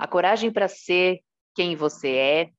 A 0.00 0.08
coragem 0.08 0.50
para 0.50 0.66
ser 0.66 1.20
quem 1.54 1.76
você 1.76 2.16
é, 2.16 2.50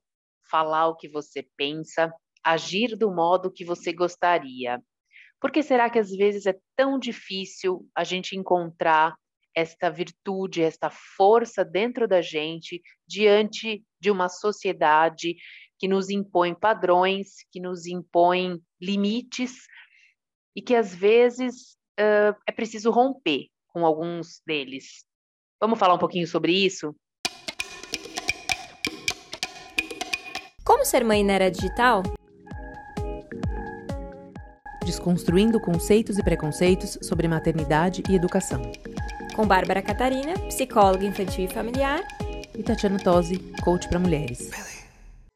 falar 0.47 0.90
o 0.90 0.95
que 0.95 1.09
você 1.09 1.44
pensa, 1.58 2.14
agir 2.44 2.96
do 2.96 3.10
modo 3.10 3.52
que 3.52 3.66
você 3.66 3.92
gostaria. 3.92 4.79
Por 5.40 5.51
que 5.51 5.64
será 5.64 5.90
que 5.90 5.98
às 5.98 6.12
vezes 6.12 6.46
é 6.46 6.56
tão 6.75 7.00
difícil 7.00 7.90
a 7.96 8.04
gente 8.04 8.36
encontrar 8.38 9.16
esta 9.55 9.89
virtude, 9.89 10.62
esta 10.62 10.91
força 10.91 11.66
dentro 11.66 12.07
da 12.07 12.21
gente 12.21 12.80
diante 13.07 13.83
de 13.99 14.11
uma 14.11 14.29
sociedade 14.29 15.35
que 15.79 15.87
nos 15.87 16.11
impõe 16.11 16.53
padrões, 16.53 17.37
que 17.51 17.59
nos 17.59 17.87
impõe 17.87 18.61
limites 18.79 19.65
e 20.55 20.61
que 20.61 20.75
às 20.75 20.93
vezes 20.93 21.73
uh, 21.99 22.37
é 22.45 22.51
preciso 22.51 22.91
romper 22.91 23.47
com 23.65 23.83
alguns 23.83 24.43
deles. 24.45 25.07
Vamos 25.59 25.79
falar 25.79 25.95
um 25.95 25.99
pouquinho 25.99 26.27
sobre 26.27 26.53
isso? 26.53 26.95
Como 30.71 30.86
ser 30.86 31.04
mãe 31.04 31.21
na 31.21 31.34
era 31.34 31.52
digital? 31.52 32.02
Desconstruindo 34.86 35.60
conceitos 35.60 36.18
e 36.18 36.24
preconceitos 36.24 36.98
sobre 37.02 37.28
maternidade 37.28 38.02
e 38.10 38.16
educação. 38.16 38.62
Com 39.36 39.46
Bárbara 39.46 39.82
Catarina, 39.82 40.34
psicóloga 40.48 41.04
infantil 41.04 41.44
e 41.44 41.54
familiar. 41.54 42.00
E 42.58 42.64
Tatiana 42.64 43.04
Tosi, 43.04 43.38
coach 43.62 43.90
para 43.90 44.00
mulheres. 44.00 44.50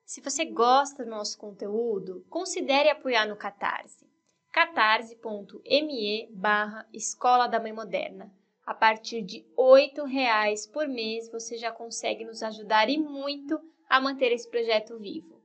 Se 0.06 0.22
você 0.22 0.46
gosta 0.46 1.04
do 1.04 1.10
nosso 1.10 1.38
conteúdo, 1.38 2.26
considere 2.30 2.90
apoiar 2.90 3.28
no 3.28 3.36
Catarse. 3.36 4.08
catarse.me 4.54 6.30
barra 6.32 6.88
Escola 6.94 7.48
da 7.48 7.60
Mãe 7.60 7.74
Moderna. 7.74 8.32
A 8.66 8.74
partir 8.74 9.22
de 9.22 9.46
R$ 9.58 10.08
reais 10.08 10.66
por 10.66 10.88
mês 10.88 11.30
você 11.30 11.58
já 11.58 11.74
consegue 11.74 12.24
nos 12.24 12.42
ajudar 12.42 12.90
e 12.90 12.98
muito 12.98 13.60
a 13.90 14.00
manter 14.00 14.32
esse 14.32 14.50
projeto 14.50 15.00
vivo. 15.00 15.42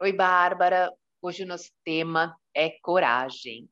Oi, 0.00 0.12
Bárbara. 0.12 0.92
Hoje 1.20 1.44
o 1.44 1.46
nosso 1.46 1.70
tema 1.84 2.34
é 2.54 2.70
coragem. 2.82 3.68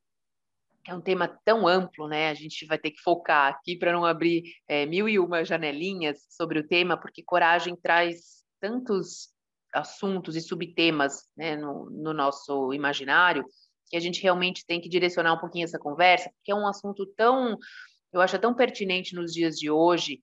É 0.87 0.93
um 0.93 1.01
tema 1.01 1.27
tão 1.43 1.67
amplo, 1.67 2.07
né? 2.07 2.29
A 2.29 2.33
gente 2.33 2.65
vai 2.65 2.77
ter 2.77 2.91
que 2.91 3.01
focar 3.01 3.53
aqui 3.53 3.75
para 3.75 3.91
não 3.91 4.05
abrir 4.05 4.43
é, 4.67 4.85
mil 4.85 5.09
e 5.09 5.19
uma 5.19 5.43
janelinhas 5.43 6.25
sobre 6.29 6.59
o 6.59 6.67
tema, 6.67 6.97
porque 6.97 7.23
coragem 7.23 7.75
traz 7.75 8.43
tantos 8.59 9.29
assuntos 9.73 10.35
e 10.35 10.41
subtemas 10.41 11.27
né, 11.35 11.55
no, 11.55 11.89
no 11.89 12.13
nosso 12.13 12.73
imaginário 12.73 13.45
que 13.89 13.97
a 13.97 13.99
gente 13.99 14.21
realmente 14.21 14.65
tem 14.65 14.79
que 14.79 14.87
direcionar 14.87 15.33
um 15.33 15.39
pouquinho 15.39 15.63
essa 15.63 15.79
conversa, 15.79 16.29
porque 16.35 16.51
é 16.51 16.55
um 16.55 16.67
assunto 16.67 17.05
tão, 17.17 17.57
eu 18.13 18.21
acho 18.21 18.37
tão 18.37 18.53
pertinente 18.53 19.15
nos 19.15 19.33
dias 19.33 19.55
de 19.55 19.69
hoje, 19.69 20.21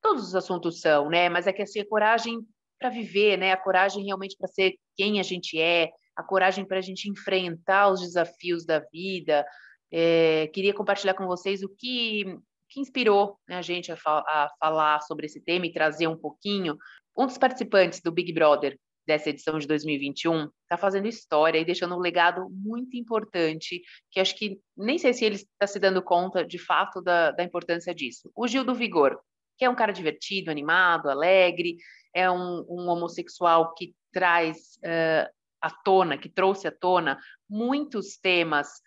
todos 0.00 0.28
os 0.28 0.34
assuntos 0.34 0.80
são, 0.80 1.08
né? 1.08 1.28
Mas 1.28 1.46
é 1.46 1.52
que 1.52 1.62
assim, 1.62 1.80
a 1.80 1.86
coragem 1.86 2.40
para 2.78 2.88
viver, 2.88 3.36
né? 3.36 3.52
A 3.52 3.56
coragem 3.56 4.04
realmente 4.04 4.36
para 4.36 4.48
ser 4.48 4.74
quem 4.96 5.20
a 5.20 5.22
gente 5.22 5.60
é, 5.60 5.90
a 6.16 6.22
coragem 6.22 6.64
para 6.64 6.78
a 6.78 6.82
gente 6.82 7.08
enfrentar 7.08 7.88
os 7.88 8.00
desafios 8.00 8.64
da 8.64 8.78
vida. 8.92 9.44
É, 9.92 10.48
queria 10.48 10.74
compartilhar 10.74 11.14
com 11.14 11.26
vocês 11.26 11.62
o 11.62 11.68
que, 11.68 12.24
que 12.68 12.80
inspirou 12.80 13.38
né, 13.48 13.56
a 13.56 13.62
gente 13.62 13.90
a, 13.90 13.96
fa 13.96 14.20
a 14.20 14.48
falar 14.58 15.00
sobre 15.02 15.26
esse 15.26 15.40
tema 15.40 15.66
e 15.66 15.72
trazer 15.72 16.06
um 16.06 16.16
pouquinho. 16.16 16.76
Um 17.16 17.26
dos 17.26 17.38
participantes 17.38 18.00
do 18.00 18.12
Big 18.12 18.32
Brother 18.32 18.78
dessa 19.06 19.30
edição 19.30 19.58
de 19.58 19.66
2021 19.66 20.48
está 20.62 20.76
fazendo 20.76 21.08
história 21.08 21.58
e 21.58 21.64
deixando 21.64 21.96
um 21.96 22.00
legado 22.00 22.48
muito 22.50 22.96
importante, 22.96 23.82
que 24.10 24.20
acho 24.20 24.36
que 24.36 24.60
nem 24.76 24.98
sei 24.98 25.12
se 25.12 25.24
ele 25.24 25.34
está 25.34 25.66
se 25.66 25.80
dando 25.80 26.02
conta 26.02 26.44
de 26.44 26.58
fato 26.58 27.02
da, 27.02 27.32
da 27.32 27.42
importância 27.42 27.94
disso. 27.94 28.30
O 28.36 28.46
Gil 28.46 28.62
do 28.62 28.74
Vigor, 28.74 29.18
que 29.60 29.64
é 29.66 29.68
um 29.68 29.74
cara 29.74 29.92
divertido, 29.92 30.50
animado, 30.50 31.10
alegre, 31.10 31.76
é 32.14 32.30
um, 32.30 32.64
um 32.66 32.88
homossexual 32.88 33.74
que 33.74 33.94
traz 34.10 34.78
uh, 34.78 35.30
à 35.60 35.70
tona, 35.84 36.16
que 36.16 36.30
trouxe 36.30 36.66
à 36.66 36.72
tona 36.72 37.20
muitos 37.46 38.16
temas, 38.16 38.80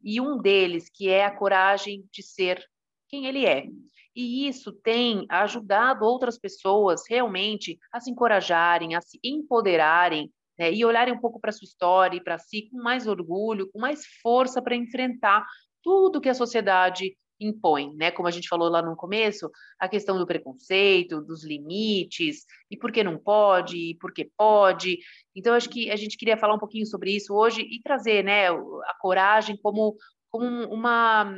e 0.00 0.20
um 0.20 0.38
deles 0.38 0.88
que 0.88 1.08
é 1.08 1.24
a 1.24 1.36
coragem 1.36 2.08
de 2.12 2.22
ser 2.22 2.64
quem 3.08 3.26
ele 3.26 3.44
é. 3.44 3.66
E 4.14 4.46
isso 4.46 4.72
tem 4.72 5.26
ajudado 5.28 6.04
outras 6.04 6.38
pessoas 6.38 7.02
realmente 7.08 7.76
a 7.92 7.98
se 7.98 8.08
encorajarem, 8.08 8.94
a 8.94 9.00
se 9.00 9.18
empoderarem 9.24 10.32
né, 10.56 10.72
e 10.72 10.84
olharem 10.84 11.14
um 11.14 11.20
pouco 11.20 11.40
para 11.40 11.50
sua 11.50 11.64
história 11.64 12.16
e 12.16 12.22
para 12.22 12.38
si 12.38 12.68
com 12.70 12.80
mais 12.80 13.08
orgulho, 13.08 13.68
com 13.72 13.80
mais 13.80 14.06
força 14.22 14.62
para 14.62 14.76
enfrentar 14.76 15.44
tudo 15.82 16.20
que 16.20 16.28
a 16.28 16.34
sociedade 16.34 17.16
impõe, 17.46 17.94
né? 17.96 18.10
Como 18.10 18.28
a 18.28 18.30
gente 18.30 18.48
falou 18.48 18.68
lá 18.68 18.82
no 18.82 18.96
começo, 18.96 19.50
a 19.78 19.88
questão 19.88 20.18
do 20.18 20.26
preconceito, 20.26 21.20
dos 21.20 21.44
limites, 21.44 22.44
e 22.70 22.76
por 22.76 22.92
que 22.92 23.02
não 23.02 23.18
pode, 23.18 23.76
e 23.76 23.94
por 23.96 24.12
que 24.12 24.30
pode. 24.36 24.98
Então, 25.34 25.54
acho 25.54 25.68
que 25.68 25.90
a 25.90 25.96
gente 25.96 26.16
queria 26.16 26.36
falar 26.36 26.54
um 26.54 26.58
pouquinho 26.58 26.86
sobre 26.86 27.14
isso 27.14 27.34
hoje 27.34 27.62
e 27.62 27.80
trazer, 27.82 28.24
né, 28.24 28.48
a 28.48 28.94
coragem 29.00 29.56
como, 29.56 29.96
como 30.30 30.46
uma, 30.72 31.34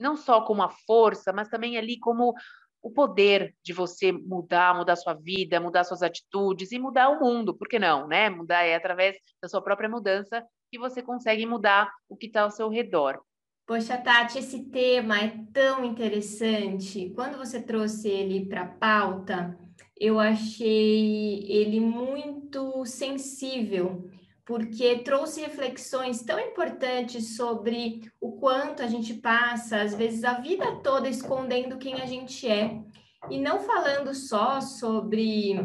não 0.00 0.16
só 0.16 0.40
como 0.42 0.62
a 0.62 0.68
força, 0.68 1.32
mas 1.32 1.48
também 1.48 1.76
ali 1.76 1.98
como 1.98 2.34
o 2.82 2.90
poder 2.90 3.54
de 3.62 3.72
você 3.72 4.12
mudar, 4.12 4.74
mudar 4.74 4.96
sua 4.96 5.14
vida, 5.14 5.60
mudar 5.60 5.84
suas 5.84 6.02
atitudes 6.02 6.72
e 6.72 6.78
mudar 6.78 7.08
o 7.08 7.20
mundo, 7.20 7.56
por 7.56 7.68
que 7.68 7.78
não, 7.78 8.06
né? 8.06 8.30
Mudar 8.30 8.62
é 8.62 8.74
através 8.74 9.16
da 9.42 9.48
sua 9.48 9.62
própria 9.62 9.88
mudança 9.88 10.44
que 10.70 10.78
você 10.78 11.02
consegue 11.02 11.44
mudar 11.46 11.90
o 12.08 12.16
que 12.16 12.26
está 12.26 12.42
ao 12.42 12.50
seu 12.50 12.68
redor. 12.68 13.20
Poxa, 13.68 13.98
Tati, 13.98 14.38
esse 14.38 14.60
tema 14.70 15.20
é 15.20 15.30
tão 15.52 15.84
interessante. 15.84 17.12
Quando 17.14 17.36
você 17.36 17.60
trouxe 17.60 18.08
ele 18.08 18.46
para 18.46 18.62
a 18.62 18.66
pauta, 18.66 19.58
eu 20.00 20.18
achei 20.18 21.44
ele 21.46 21.78
muito 21.78 22.86
sensível, 22.86 24.08
porque 24.46 25.00
trouxe 25.00 25.42
reflexões 25.42 26.22
tão 26.22 26.40
importantes 26.40 27.36
sobre 27.36 28.10
o 28.18 28.38
quanto 28.38 28.82
a 28.82 28.86
gente 28.86 29.12
passa, 29.12 29.82
às 29.82 29.94
vezes, 29.94 30.24
a 30.24 30.40
vida 30.40 30.76
toda 30.76 31.06
escondendo 31.06 31.76
quem 31.76 32.00
a 32.00 32.06
gente 32.06 32.48
é, 32.48 32.80
e 33.28 33.38
não 33.38 33.60
falando 33.60 34.14
só 34.14 34.62
sobre 34.62 35.60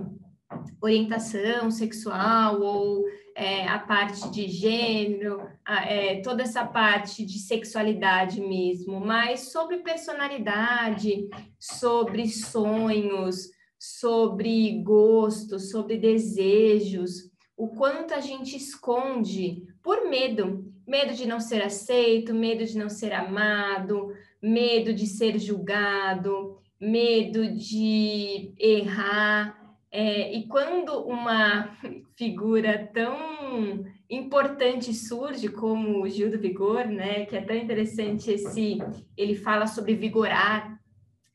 orientação 0.81 1.72
sexual 1.72 2.59
ou 2.59 3.06
é, 3.35 3.67
a 3.67 3.79
parte 3.79 4.29
de 4.29 4.47
gênero, 4.47 5.47
a, 5.66 5.85
é, 5.85 6.21
toda 6.21 6.44
essa 6.44 6.66
parte 6.66 7.25
de 7.25 7.39
sexualidade 7.39 8.39
mesmo, 8.41 8.99
mas 8.99 9.51
sobre 9.51 9.77
personalidade, 9.79 11.27
sobre 11.59 12.27
sonhos, 12.27 13.49
sobre 13.79 14.81
gostos, 14.81 15.69
sobre 15.69 15.97
desejos, 15.97 17.31
o 17.57 17.67
quanto 17.69 18.13
a 18.13 18.19
gente 18.19 18.55
esconde 18.55 19.63
por 19.81 20.09
medo, 20.09 20.71
medo 20.88 21.13
de 21.13 21.25
não 21.25 21.39
ser 21.39 21.61
aceito, 21.61 22.33
medo 22.33 22.65
de 22.65 22.77
não 22.77 22.89
ser 22.89 23.13
amado, 23.13 24.13
medo 24.41 24.94
de 24.94 25.05
ser 25.05 25.38
julgado, 25.39 26.57
medo 26.79 27.53
de 27.53 28.53
errar, 28.59 29.62
é, 29.96 30.34
e 30.34 30.48
quando 30.48 31.04
uma 31.04 31.78
figura 32.18 32.90
tão 32.92 33.86
importante 34.09 34.92
surge 34.92 35.50
como 35.50 36.02
o 36.02 36.09
Gil 36.09 36.31
do 36.31 36.40
Vigor, 36.40 36.88
né, 36.88 37.28
que 37.28 37.38
é 37.38 37.42
tão 37.42 37.56
interessante 37.56 38.31
esse, 38.31 38.80
ele 39.16 39.36
fala 39.36 39.68
sobre 39.68 39.94
vigorar, 39.94 40.80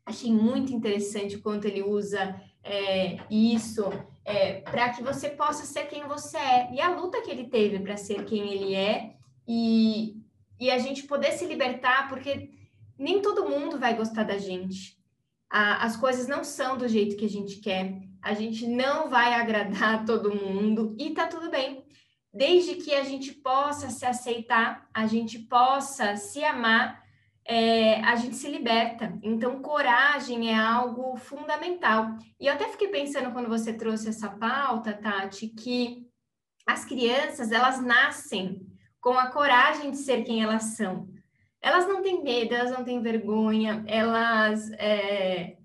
achei 0.04 0.32
muito 0.32 0.72
interessante 0.72 1.36
o 1.36 1.40
quanto 1.40 1.66
ele 1.66 1.84
usa 1.84 2.34
é, 2.64 3.18
isso 3.30 3.84
é, 4.24 4.54
para 4.62 4.88
que 4.88 5.04
você 5.04 5.30
possa 5.30 5.64
ser 5.64 5.86
quem 5.86 6.08
você 6.08 6.36
é 6.36 6.74
e 6.74 6.80
a 6.80 6.96
luta 6.96 7.22
que 7.22 7.30
ele 7.30 7.44
teve 7.44 7.78
para 7.78 7.96
ser 7.96 8.24
quem 8.24 8.52
ele 8.52 8.74
é 8.74 9.14
e, 9.46 10.16
e 10.58 10.68
a 10.68 10.78
gente 10.78 11.04
poder 11.04 11.30
se 11.30 11.46
libertar 11.46 12.08
porque 12.08 12.50
nem 12.98 13.22
todo 13.22 13.48
mundo 13.48 13.78
vai 13.78 13.96
gostar 13.96 14.24
da 14.24 14.36
gente. 14.36 14.98
A, 15.48 15.84
as 15.84 15.96
coisas 15.96 16.26
não 16.26 16.42
são 16.42 16.76
do 16.76 16.88
jeito 16.88 17.16
que 17.16 17.24
a 17.24 17.30
gente 17.30 17.60
quer 17.60 18.07
a 18.22 18.34
gente 18.34 18.66
não 18.66 19.08
vai 19.08 19.34
agradar 19.34 20.04
todo 20.06 20.34
mundo 20.34 20.94
e 20.98 21.10
tá 21.10 21.26
tudo 21.26 21.50
bem. 21.50 21.84
Desde 22.32 22.74
que 22.76 22.94
a 22.94 23.02
gente 23.02 23.32
possa 23.32 23.90
se 23.90 24.04
aceitar, 24.04 24.86
a 24.92 25.06
gente 25.06 25.38
possa 25.38 26.16
se 26.16 26.44
amar, 26.44 27.02
é, 27.44 28.00
a 28.02 28.14
gente 28.16 28.36
se 28.36 28.48
liberta. 28.50 29.18
Então, 29.22 29.62
coragem 29.62 30.50
é 30.50 30.54
algo 30.54 31.16
fundamental. 31.16 32.16
E 32.38 32.46
eu 32.46 32.52
até 32.52 32.68
fiquei 32.68 32.88
pensando 32.88 33.32
quando 33.32 33.48
você 33.48 33.72
trouxe 33.72 34.10
essa 34.10 34.28
pauta, 34.28 34.92
Tati, 34.92 35.48
que 35.48 36.06
as 36.66 36.84
crianças 36.84 37.50
elas 37.50 37.80
nascem 37.80 38.60
com 39.00 39.18
a 39.18 39.30
coragem 39.30 39.90
de 39.90 39.96
ser 39.96 40.22
quem 40.22 40.42
elas 40.42 40.76
são. 40.76 41.08
Elas 41.62 41.88
não 41.88 42.02
têm 42.02 42.22
medo, 42.22 42.54
elas 42.54 42.70
não 42.70 42.84
têm 42.84 43.00
vergonha, 43.00 43.82
elas 43.86 44.70
é, 44.72 45.56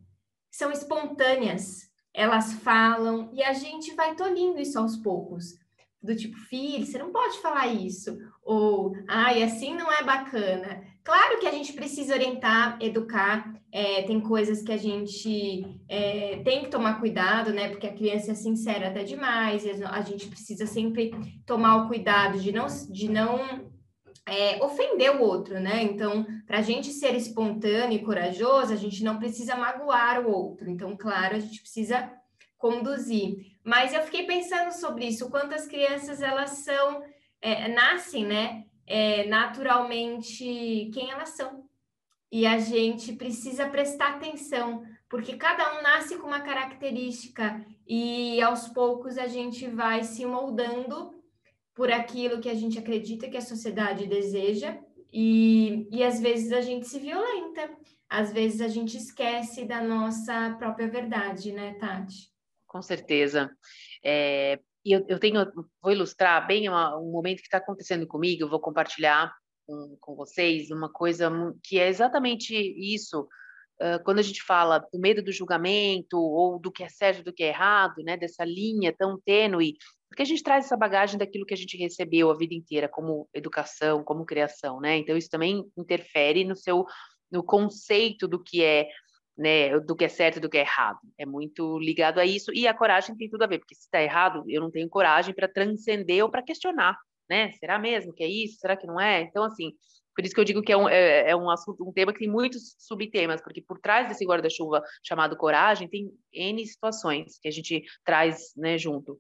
são 0.50 0.71
espontâneas 0.71 1.93
elas 2.13 2.54
falam 2.54 3.30
e 3.33 3.42
a 3.42 3.54
gente 3.54 3.94
vai 3.95 4.15
tolhindo 4.15 4.60
isso 4.60 4.77
aos 4.77 4.95
poucos. 4.98 5.57
Do 6.01 6.15
tipo, 6.15 6.38
filho, 6.38 6.86
você 6.86 6.98
não 6.98 7.12
pode 7.12 7.39
falar 7.39 7.68
isso. 7.68 8.18
Ou, 8.44 8.94
ai, 9.07 9.42
assim 9.42 9.74
não 9.74 9.92
é 9.92 10.04
bacana. 10.04 10.83
Claro 11.04 11.39
que 11.39 11.48
a 11.48 11.51
gente 11.51 11.74
precisa 11.74 12.13
orientar, 12.13 12.77
educar, 12.81 13.54
é, 13.71 14.04
tem 14.04 14.21
coisas 14.21 14.62
que 14.62 14.71
a 14.71 14.77
gente 14.77 15.65
é, 15.89 16.42
tem 16.44 16.63
que 16.63 16.69
tomar 16.69 17.00
cuidado, 17.00 17.51
né? 17.51 17.69
Porque 17.69 17.88
a 17.88 17.94
criança 17.94 18.31
é 18.31 18.36
sincera 18.36 18.89
até 18.89 19.04
demais, 19.04 19.65
a 19.65 20.01
gente 20.01 20.27
precisa 20.27 20.65
sempre 20.68 21.12
tomar 21.45 21.77
o 21.77 21.88
cuidado 21.88 22.39
de 22.39 22.51
não, 22.51 22.68
de 22.68 23.10
não 23.10 23.73
é, 24.25 24.64
ofender 24.64 25.16
o 25.16 25.22
outro, 25.22 25.60
né? 25.60 25.84
Então, 25.84 26.25
para 26.46 26.60
a 26.60 26.62
gente 26.62 26.92
ser 26.92 27.16
espontâneo 27.16 27.98
e 27.98 28.04
corajoso, 28.04 28.74
a 28.74 28.78
gente 28.78 29.04
não 29.04 29.20
precisa 29.20 29.56
magoar 29.56 30.25
o 30.25 30.31
outro. 30.31 30.70
Então, 30.70 30.96
claro, 30.96 31.36
a 31.36 31.40
gente 31.40 31.62
precisa 31.62 32.12
conduzir. 32.58 33.58
Mas 33.64 33.94
eu 33.94 34.02
fiquei 34.04 34.25
pensando 34.25 34.72
sobre 34.72 35.06
isso, 35.06 35.30
quantas 35.30 35.68
crianças 35.68 36.22
elas 36.22 36.52
são, 36.52 37.04
é, 37.42 37.68
nascem, 37.68 38.25
né? 38.25 38.66
É, 38.86 39.25
naturalmente 39.28 40.90
quem 40.94 41.12
elas 41.12 41.30
são. 41.30 41.64
E 42.31 42.46
a 42.46 42.58
gente 42.58 43.14
precisa 43.14 43.68
prestar 43.68 44.16
atenção, 44.16 44.84
porque 45.08 45.36
cada 45.36 45.78
um 45.78 45.84
nasce 45.84 46.18
com 46.18 46.28
uma 46.28 46.42
característica 46.42 47.64
e 47.88 48.42
aos 48.42 48.68
poucos 48.70 49.18
a 49.18 49.28
gente 49.28 49.68
vai 49.68 50.04
se 50.04 50.25
moldando 50.25 51.14
por 51.74 51.92
aquilo 51.92 52.40
que 52.40 52.50
a 52.50 52.54
gente 52.54 52.78
acredita 52.78 53.30
que 53.30 53.38
a 53.38 53.42
sociedade 53.42 54.08
deseja 54.08 54.78
e, 55.12 55.88
e 55.92 56.04
às 56.04 56.20
vezes 56.20 56.52
a 56.52 56.62
gente 56.62 56.88
se 56.88 57.00
violenta, 57.00 57.70
às 58.10 58.34
vezes 58.34 58.62
a 58.62 58.68
gente 58.68 58.98
esquece 58.98 59.66
da 59.66 59.81
nossa 59.81 60.56
própria 60.58 60.88
verdade, 60.88 61.52
né, 61.52 61.74
Tati? 61.75 62.31
Com 62.68 62.81
certeza. 62.81 63.52
É, 64.04 64.60
eu, 64.84 65.06
eu, 65.08 65.20
tenho, 65.20 65.46
vou 65.81 65.92
ilustrar 65.92 66.46
bem 66.46 66.68
uma, 66.68 66.98
um 66.98 67.12
momento 67.12 67.38
que 67.38 67.48
está 67.48 67.58
acontecendo 67.58 68.08
comigo, 68.08 68.44
eu 68.44 68.50
vou 68.50 68.60
compartilhar 68.60 69.34
com, 69.66 69.98
com 70.00 70.16
vocês 70.16 70.72
uma 70.72 70.92
coisa 70.92 71.31
que 71.64 71.80
é 71.80 71.88
exatamente 71.88 72.56
isso. 72.56 73.28
Uh, 73.81 74.04
quando 74.04 74.20
a 74.20 74.24
gente 74.24 74.44
fala 74.44 74.80
do 74.80 75.00
medo 75.00 75.24
do 75.24 75.31
julgamento 75.31 76.18
ou 76.18 76.60
do 76.60 76.72
que 76.72 76.84
é 76.84 76.90
certo 76.90 77.24
do 77.24 77.34
que 77.34 77.44
é 77.44 77.48
errado, 77.48 78.04
né, 78.04 78.16
dessa 78.18 78.46
linha 78.46 78.94
tão 78.98 79.20
tênue 79.25 79.75
porque 80.13 80.21
a 80.21 80.25
gente 80.25 80.44
traz 80.44 80.65
essa 80.65 80.77
bagagem 80.77 81.18
daquilo 81.18 81.44
que 81.44 81.56
a 81.56 81.57
gente 81.57 81.75
recebeu 81.75 82.30
a 82.30 82.38
vida 82.38 82.54
inteira 82.54 82.88
como 82.88 83.27
educação, 83.33 84.04
como 84.04 84.27
criação, 84.27 84.80
né? 84.80 84.95
Então 84.98 85.18
isso 85.18 85.27
também 85.27 85.65
interfere 85.75 86.45
no 86.45 86.56
seu 86.56 86.86
no 87.31 87.44
conceito 87.44 88.27
do 88.27 88.39
que 88.42 88.63
é 88.63 88.88
né, 89.36 89.80
do 89.80 89.95
que 89.95 90.06
é 90.06 90.07
certo 90.07 90.38
e 90.38 90.39
do 90.39 90.48
que 90.48 90.60
é 90.60 90.62
errado. 90.62 91.00
É 91.18 91.25
muito 91.25 91.80
ligado 91.80 92.19
a 92.19 92.25
isso 92.25 92.54
e 92.54 92.68
a 92.68 92.75
coragem 92.75 93.18
tem 93.18 93.27
tudo 93.27 93.44
a 93.44 93.48
ver, 93.48 93.57
porque 93.57 93.74
se 93.74 93.86
está 93.86 94.04
errado, 94.04 94.44
eu 94.48 94.62
não 94.62 94.69
tenho 94.69 94.88
coragem 94.88 95.33
para 95.33 95.48
transcender 95.48 96.24
ou 96.24 96.30
para 96.30 96.44
questionar, 96.44 96.95
né? 97.27 97.51
Será 97.54 97.80
mesmo 97.80 98.13
que 98.13 98.24
é 98.24 98.27
isso? 98.27 98.60
Será 98.60 98.77
que 98.77 98.86
não 98.86 99.01
é? 99.01 99.21
Então 99.21 99.44
assim, 99.44 99.74
por 100.15 100.24
isso 100.24 100.36
que 100.36 100.42
eu 100.42 100.45
digo 100.45 100.62
que 100.62 100.71
é 100.71 100.77
um, 100.77 100.88
é, 100.88 101.31
é 101.31 101.36
um 101.36 101.50
assunto, 101.50 101.83
um 101.83 101.92
tema 101.92 102.13
que 102.13 102.19
tem 102.19 102.30
muitos 102.30 102.75
subtemas, 102.77 103.42
porque 103.42 103.63
por 103.63 103.80
trás 103.80 104.07
desse 104.07 104.24
guarda-chuva 104.27 104.83
chamado 105.04 105.36
coragem 105.36 105.88
tem 105.89 106.12
N 106.31 106.63
situações 106.68 107.39
que 107.39 107.48
a 107.48 107.51
gente 107.51 107.83
traz 108.06 108.54
né, 108.56 108.77
junto. 108.77 109.19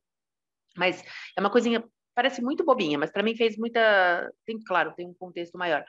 Mas 0.75 1.03
é 1.37 1.39
uma 1.39 1.51
coisinha, 1.51 1.83
parece 2.15 2.41
muito 2.41 2.65
bobinha, 2.65 2.97
mas 2.97 3.11
para 3.11 3.23
mim 3.23 3.35
fez 3.35 3.57
muita. 3.57 4.31
Tem, 4.45 4.59
claro, 4.63 4.93
tem 4.95 5.07
um 5.07 5.13
contexto 5.13 5.57
maior. 5.57 5.83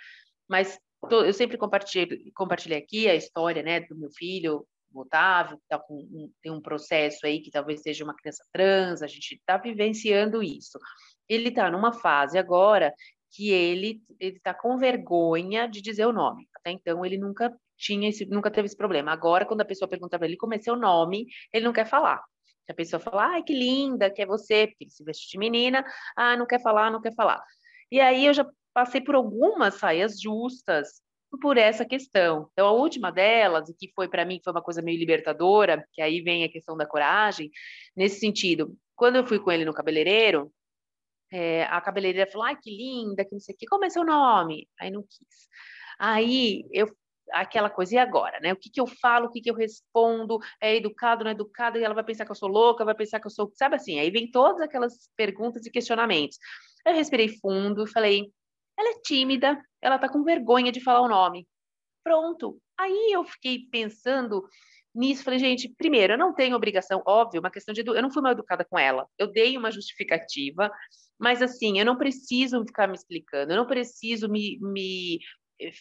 Mas 0.49 0.79
tô, 1.09 1.25
eu 1.25 1.33
sempre 1.33 1.57
compartilhei, 1.57 2.31
compartilhei 2.35 2.79
aqui 2.79 3.09
a 3.09 3.15
história 3.15 3.63
né, 3.63 3.81
do 3.81 3.97
meu 3.97 4.11
filho, 4.11 4.67
o 4.93 5.01
Otávio, 5.01 5.59
que 5.59 5.65
tá 5.69 5.79
com 5.79 5.95
um, 5.95 6.31
tem 6.43 6.53
um 6.53 6.61
processo 6.61 7.27
aí 7.27 7.41
que 7.41 7.51
talvez 7.51 7.83
seja 7.83 8.05
uma 8.05 8.15
criança 8.15 8.45
trans, 8.53 9.03
a 9.03 9.07
gente 9.07 9.35
está 9.35 9.57
vivenciando 9.57 10.43
isso. 10.43 10.79
Ele 11.29 11.49
está 11.49 11.71
numa 11.71 11.93
fase 11.93 12.39
agora 12.39 12.93
que 13.33 13.51
ele 13.51 14.01
está 14.21 14.55
com 14.55 14.79
vergonha 14.79 15.67
de 15.67 15.83
dizer 15.83 16.07
o 16.07 16.13
nome. 16.13 16.49
Até 16.55 16.71
então 16.71 17.05
ele 17.05 17.19
nunca 17.19 17.53
tinha 17.77 18.09
esse, 18.09 18.25
nunca 18.27 18.51
teve 18.51 18.67
esse 18.67 18.77
problema. 18.77 19.13
Agora, 19.13 19.45
quando 19.45 19.63
a 19.63 19.65
pessoa 19.65 19.89
pergunta 19.89 20.17
para 20.17 20.29
ele 20.29 20.37
como 20.37 20.55
é 20.55 20.59
seu 20.59 20.77
nome, 20.77 21.27
ele 21.53 21.65
não 21.65 21.73
quer 21.73 21.87
falar. 21.87 22.23
Se 22.65 22.73
a 22.73 22.75
pessoa 22.75 23.01
fala, 23.01 23.27
ai, 23.27 23.43
que 23.43 23.53
linda, 23.53 24.11
que 24.11 24.23
é 24.23 24.27
você, 24.27 24.69
porque 24.69 24.89
se 24.89 25.05
veste 25.05 25.31
de 25.31 25.39
menina, 25.39 25.85
ah, 26.17 26.37
não 26.37 26.47
quer 26.47 26.63
falar, 26.63 26.91
não 26.91 27.01
quer 27.01 27.15
falar. 27.15 27.43
E 27.91 28.01
aí 28.01 28.27
eu 28.27 28.35
já 28.35 28.47
passei 28.73 29.01
por 29.01 29.15
algumas 29.15 29.75
saias 29.75 30.21
justas 30.21 31.03
por 31.41 31.57
essa 31.57 31.85
questão. 31.85 32.49
Então, 32.53 32.67
a 32.67 32.73
última 32.73 33.11
delas, 33.11 33.73
que 33.79 33.91
foi 33.95 34.09
para 34.09 34.25
mim 34.25 34.41
foi 34.43 34.53
uma 34.53 34.63
coisa 34.63 34.81
meio 34.81 34.99
libertadora, 34.99 35.87
que 35.93 36.01
aí 36.01 36.21
vem 36.21 36.45
a 36.45 36.49
questão 36.49 36.77
da 36.77 36.87
coragem, 36.87 37.51
nesse 37.97 38.21
sentido, 38.21 38.77
quando 38.95 39.17
eu 39.17 39.27
fui 39.27 39.39
com 39.39 39.51
ele 39.51 39.65
no 39.65 39.75
cabeleireiro, 39.75 40.53
é, 41.33 41.65
a 41.65 41.81
cabeleireira 41.81 42.31
falou, 42.31 42.47
ai, 42.47 42.57
que 42.61 42.71
linda, 42.71 43.25
que 43.25 43.33
não 43.33 43.41
sei 43.41 43.55
o 43.55 43.59
quê, 43.59 43.67
como 43.69 43.85
é 43.85 43.91
seu 43.91 44.05
nome? 44.05 44.69
Aí 44.81 44.91
não 44.91 45.03
quis. 45.03 45.49
Aí 45.99 46.65
eu 46.73 46.87
aquela 47.33 47.71
coisa, 47.71 47.95
e 47.95 47.99
agora, 47.99 48.39
né? 48.41 48.53
O 48.53 48.57
que, 48.57 48.71
que 48.71 48.81
eu 48.81 48.87
falo, 48.87 49.27
o 49.27 49.31
que, 49.31 49.41
que 49.41 49.51
eu 49.51 49.55
respondo, 49.55 50.39
é 50.61 50.77
educado, 50.77 51.25
não 51.25 51.31
é 51.31 51.35
educado, 51.35 51.79
e 51.79 51.85
ela 51.85 51.95
vai 51.95 52.05
pensar 52.05 52.25
que 52.25 52.31
eu 52.31 52.37
sou 52.37 52.49
louca, 52.49 52.85
vai 52.85 52.95
pensar 52.95 53.21
que 53.21 53.27
eu 53.27 53.31
sou, 53.31 53.51
sabe 53.55 53.77
assim, 53.77 53.99
aí 53.99 54.11
vem 54.11 54.31
todas 54.31 54.61
aquelas 54.61 55.11
perguntas 55.17 55.65
e 55.67 55.71
questionamentos. 55.71 56.39
Eu 56.87 56.95
respirei 56.95 57.29
fundo 57.29 57.85
e 57.85 57.91
falei, 57.91 58.33
ela 58.79 58.91
é 58.91 59.01
tímida, 59.03 59.61
ela 59.81 59.99
tá 59.99 60.09
com 60.09 60.23
vergonha 60.23 60.73
de 60.73 60.81
falar 60.81 61.01
o 61.01 61.09
nome. 61.09 61.47
Pronto. 62.03 62.59
Aí 62.79 63.13
eu 63.13 63.25
fiquei 63.25 63.67
pensando 63.71 64.47
nisso, 64.95 65.25
falei, 65.25 65.39
gente, 65.39 65.69
primeiro, 65.77 66.15
eu 66.15 66.19
não 66.19 66.35
tenho 66.35 66.55
obrigação, 66.55 67.03
óbvio, 67.07 67.41
uma 67.41 67.51
questão 67.51 67.75
de, 67.75 67.81
eu 67.81 68.03
não 68.03 68.11
fui 68.11 68.23
mal 68.23 68.33
educada 68.33 68.65
com 68.65 68.79
ela, 68.79 69.09
eu 69.19 69.27
dei 69.27 69.57
uma 69.57 69.71
justificativa, 69.71 70.71
mas 71.19 71.43
assim, 71.43 71.79
eu 71.79 71.85
não 71.85 71.97
preciso 71.97 72.65
ficar 72.65 72.87
me 72.87 72.95
explicando, 72.95 73.53
eu 73.53 73.57
não 73.57 73.67
preciso 73.67 74.29
me, 74.29 74.59
me 74.61 75.19
eh, 75.61 75.73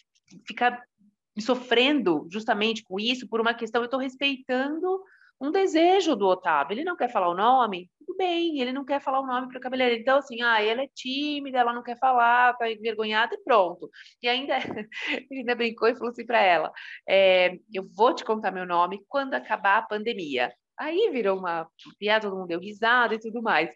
sofrendo 1.40 2.26
justamente 2.30 2.82
com 2.84 2.98
isso 2.98 3.28
por 3.28 3.40
uma 3.40 3.54
questão, 3.54 3.82
eu 3.82 3.86
estou 3.86 4.00
respeitando 4.00 5.02
um 5.40 5.50
desejo 5.50 6.14
do 6.14 6.26
Otávio. 6.26 6.74
Ele 6.74 6.84
não 6.84 6.96
quer 6.96 7.10
falar 7.10 7.28
o 7.28 7.34
nome, 7.34 7.90
tudo 7.98 8.16
bem, 8.16 8.60
ele 8.60 8.72
não 8.72 8.84
quer 8.84 9.00
falar 9.00 9.20
o 9.20 9.26
nome 9.26 9.48
para 9.48 9.58
o 9.58 9.60
cabeleireiro. 9.60 10.00
Então, 10.00 10.18
assim, 10.18 10.42
ah, 10.42 10.62
ela 10.62 10.82
é 10.82 10.88
tímida, 10.94 11.58
ela 11.58 11.72
não 11.72 11.82
quer 11.82 11.98
falar, 11.98 12.52
está 12.52 12.70
envergonhada 12.70 13.34
e 13.34 13.42
pronto. 13.42 13.90
E 14.22 14.28
ainda, 14.28 14.56
ele 15.30 15.40
ainda 15.40 15.54
brincou 15.54 15.88
e 15.88 15.94
falou 15.94 16.10
assim 16.10 16.26
para 16.26 16.40
ela: 16.40 16.72
é, 17.08 17.58
eu 17.72 17.86
vou 17.94 18.14
te 18.14 18.24
contar 18.24 18.50
meu 18.50 18.66
nome 18.66 19.04
quando 19.08 19.34
acabar 19.34 19.78
a 19.78 19.82
pandemia. 19.82 20.52
Aí 20.78 21.10
virou 21.12 21.38
uma 21.38 21.68
piada, 21.98 22.28
todo 22.28 22.36
mundo 22.36 22.48
deu 22.48 22.60
risada 22.60 23.14
e 23.14 23.20
tudo 23.20 23.42
mais. 23.42 23.70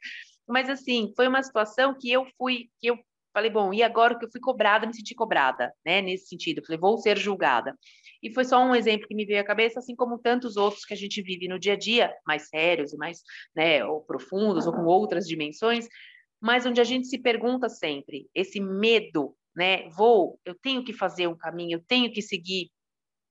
Mas 0.48 0.68
assim, 0.68 1.12
foi 1.14 1.28
uma 1.28 1.42
situação 1.42 1.94
que 1.94 2.10
eu 2.10 2.26
fui, 2.36 2.70
que 2.80 2.88
eu 2.88 2.98
Falei, 3.38 3.52
bom, 3.52 3.72
e 3.72 3.84
agora 3.84 4.18
que 4.18 4.24
eu 4.24 4.30
fui 4.32 4.40
cobrada, 4.40 4.84
me 4.84 4.92
senti 4.92 5.14
cobrada, 5.14 5.72
né? 5.86 6.02
Nesse 6.02 6.26
sentido, 6.26 6.60
falei, 6.66 6.76
vou 6.76 6.98
ser 6.98 7.16
julgada. 7.16 7.72
E 8.20 8.34
foi 8.34 8.44
só 8.44 8.60
um 8.60 8.74
exemplo 8.74 9.06
que 9.06 9.14
me 9.14 9.24
veio 9.24 9.40
à 9.40 9.44
cabeça, 9.44 9.78
assim 9.78 9.94
como 9.94 10.18
tantos 10.18 10.56
outros 10.56 10.84
que 10.84 10.92
a 10.92 10.96
gente 10.96 11.22
vive 11.22 11.46
no 11.46 11.56
dia 11.56 11.74
a 11.74 11.76
dia, 11.76 12.12
mais 12.26 12.48
sérios 12.48 12.92
e 12.92 12.96
mais, 12.96 13.22
né, 13.54 13.84
ou 13.84 14.00
profundos, 14.00 14.66
ou 14.66 14.72
com 14.72 14.84
outras 14.86 15.24
dimensões, 15.24 15.86
mas 16.40 16.66
onde 16.66 16.80
a 16.80 16.84
gente 16.84 17.06
se 17.06 17.16
pergunta 17.16 17.68
sempre, 17.68 18.28
esse 18.34 18.58
medo, 18.58 19.36
né? 19.54 19.88
Vou, 19.90 20.40
eu 20.44 20.56
tenho 20.56 20.82
que 20.84 20.92
fazer 20.92 21.28
um 21.28 21.36
caminho, 21.36 21.76
eu 21.76 21.84
tenho 21.86 22.12
que 22.12 22.20
seguir 22.20 22.72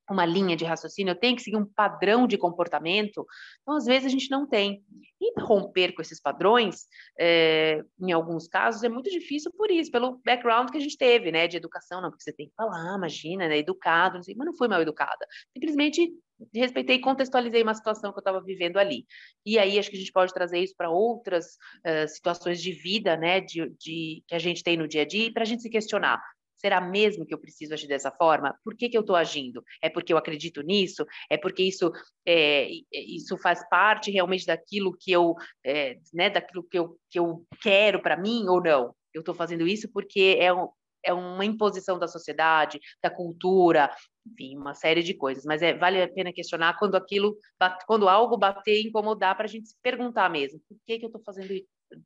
uma 0.10 0.26
linha 0.26 0.56
de 0.56 0.66
raciocínio, 0.66 1.12
eu 1.12 1.20
tenho 1.20 1.36
que 1.36 1.42
seguir 1.42 1.58
um 1.58 1.66
padrão 1.66 2.28
de 2.28 2.38
comportamento. 2.38 3.26
Então, 3.62 3.76
às 3.76 3.86
vezes, 3.86 4.06
a 4.06 4.10
gente 4.10 4.30
não 4.30 4.48
tem. 4.48 4.84
E 5.20 5.42
romper 5.42 5.94
com 5.94 6.02
esses 6.02 6.22
padrões, 6.22 6.86
é, 7.20 7.84
em 8.00 8.12
alguns 8.12 8.48
casos, 8.48 8.84
é 8.84 8.90
muito 8.90 9.10
difícil 9.10 9.52
por 9.52 9.72
isso, 9.72 9.92
pelo 9.92 10.22
background 10.26 10.70
que 10.70 10.78
a 10.78 10.82
gente 10.82 10.98
teve, 10.98 11.32
né, 11.32 11.48
de 11.48 11.58
educação, 11.58 12.02
não, 12.02 12.10
porque 12.10 12.24
você 12.24 12.34
tem 12.34 12.48
que 12.48 12.56
falar, 12.56 12.96
imagina, 12.96 13.48
né, 13.48 13.58
educado, 13.58 14.16
não 14.16 14.24
sei, 14.24 14.36
mas 14.36 14.46
não 14.46 14.56
fui 14.56 14.68
mal 14.68 14.82
educada. 14.82 15.28
Simplesmente 15.54 16.12
respeitei 16.54 16.98
e 16.98 17.02
contextualizei 17.02 17.64
uma 17.64 17.74
situação 17.74 18.12
que 18.12 18.18
eu 18.18 18.22
estava 18.22 18.44
vivendo 18.44 18.78
ali. 18.78 19.06
E 19.46 19.58
aí, 19.58 19.80
acho 19.80 19.90
que 19.90 19.96
a 19.96 20.00
gente 20.00 20.12
pode 20.12 20.34
trazer 20.34 20.60
isso 20.60 20.76
para 20.78 20.90
outras 20.90 21.58
uh, 21.86 22.08
situações 22.08 22.62
de 22.62 22.72
vida, 22.72 23.18
né, 23.18 23.42
de, 23.42 23.70
de, 23.80 24.24
que 24.28 24.36
a 24.36 24.40
gente 24.40 24.64
tem 24.64 24.78
no 24.78 24.88
dia 24.88 25.02
a 25.02 25.06
dia, 25.06 25.32
para 25.34 25.44
a 25.44 25.46
gente 25.46 25.62
se 25.62 25.70
questionar. 25.70 26.22
Será 26.58 26.82
mesmo 26.82 27.26
que 27.26 27.34
eu 27.34 27.40
preciso 27.40 27.74
agir 27.74 27.88
dessa 27.88 28.12
forma? 28.12 28.58
Por 28.64 28.76
que, 28.76 28.90
que 28.90 28.98
eu 28.98 29.02
estou 29.02 29.16
agindo? 29.16 29.64
É 29.82 29.90
porque 29.90 30.12
eu 30.12 30.18
acredito 30.18 30.62
nisso? 30.62 31.06
É 31.30 31.38
porque 31.38 31.64
isso, 31.64 31.92
é, 32.26 32.68
isso 32.92 33.38
faz 33.38 33.68
parte 33.70 34.12
realmente 34.12 34.46
daquilo 34.46 34.96
que 35.00 35.12
eu, 35.12 35.36
é, 35.64 35.98
né, 36.14 36.30
daquilo 36.30 36.64
que 36.64 36.78
eu, 36.78 36.98
que 37.10 37.20
eu 37.20 37.46
quero 37.62 38.02
para 38.02 38.18
mim 38.18 38.48
ou 38.48 38.62
não? 38.62 38.96
Eu 39.14 39.22
estou 39.22 39.36
fazendo 39.36 39.68
isso 39.68 39.90
porque 39.92 40.38
é, 40.40 40.54
um, 40.54 40.70
é 41.04 41.14
uma 41.14 41.46
imposição 41.46 41.98
da 41.98 42.08
sociedade, 42.08 42.80
da 43.02 43.10
cultura, 43.10 43.90
enfim, 44.26 44.58
uma 44.58 44.74
série 44.74 45.04
de 45.04 45.14
coisas. 45.14 45.46
Mas 45.46 45.62
é, 45.62 45.74
vale 45.74 46.02
a 46.02 46.12
pena 46.12 46.34
questionar 46.34 46.78
quando 46.78 46.96
aquilo, 46.96 47.38
quando 47.86 48.10
algo 48.10 48.38
bater 48.38 48.82
e 48.82 48.88
incomodar, 48.88 49.36
para 49.36 49.46
a 49.46 49.50
gente 49.50 49.70
se 49.70 49.76
perguntar 49.82 50.30
mesmo: 50.30 50.60
por 50.68 50.78
que, 50.86 51.00
que 51.00 51.06
eu 51.06 51.10
estou 51.10 51.22
fazendo 51.24 51.54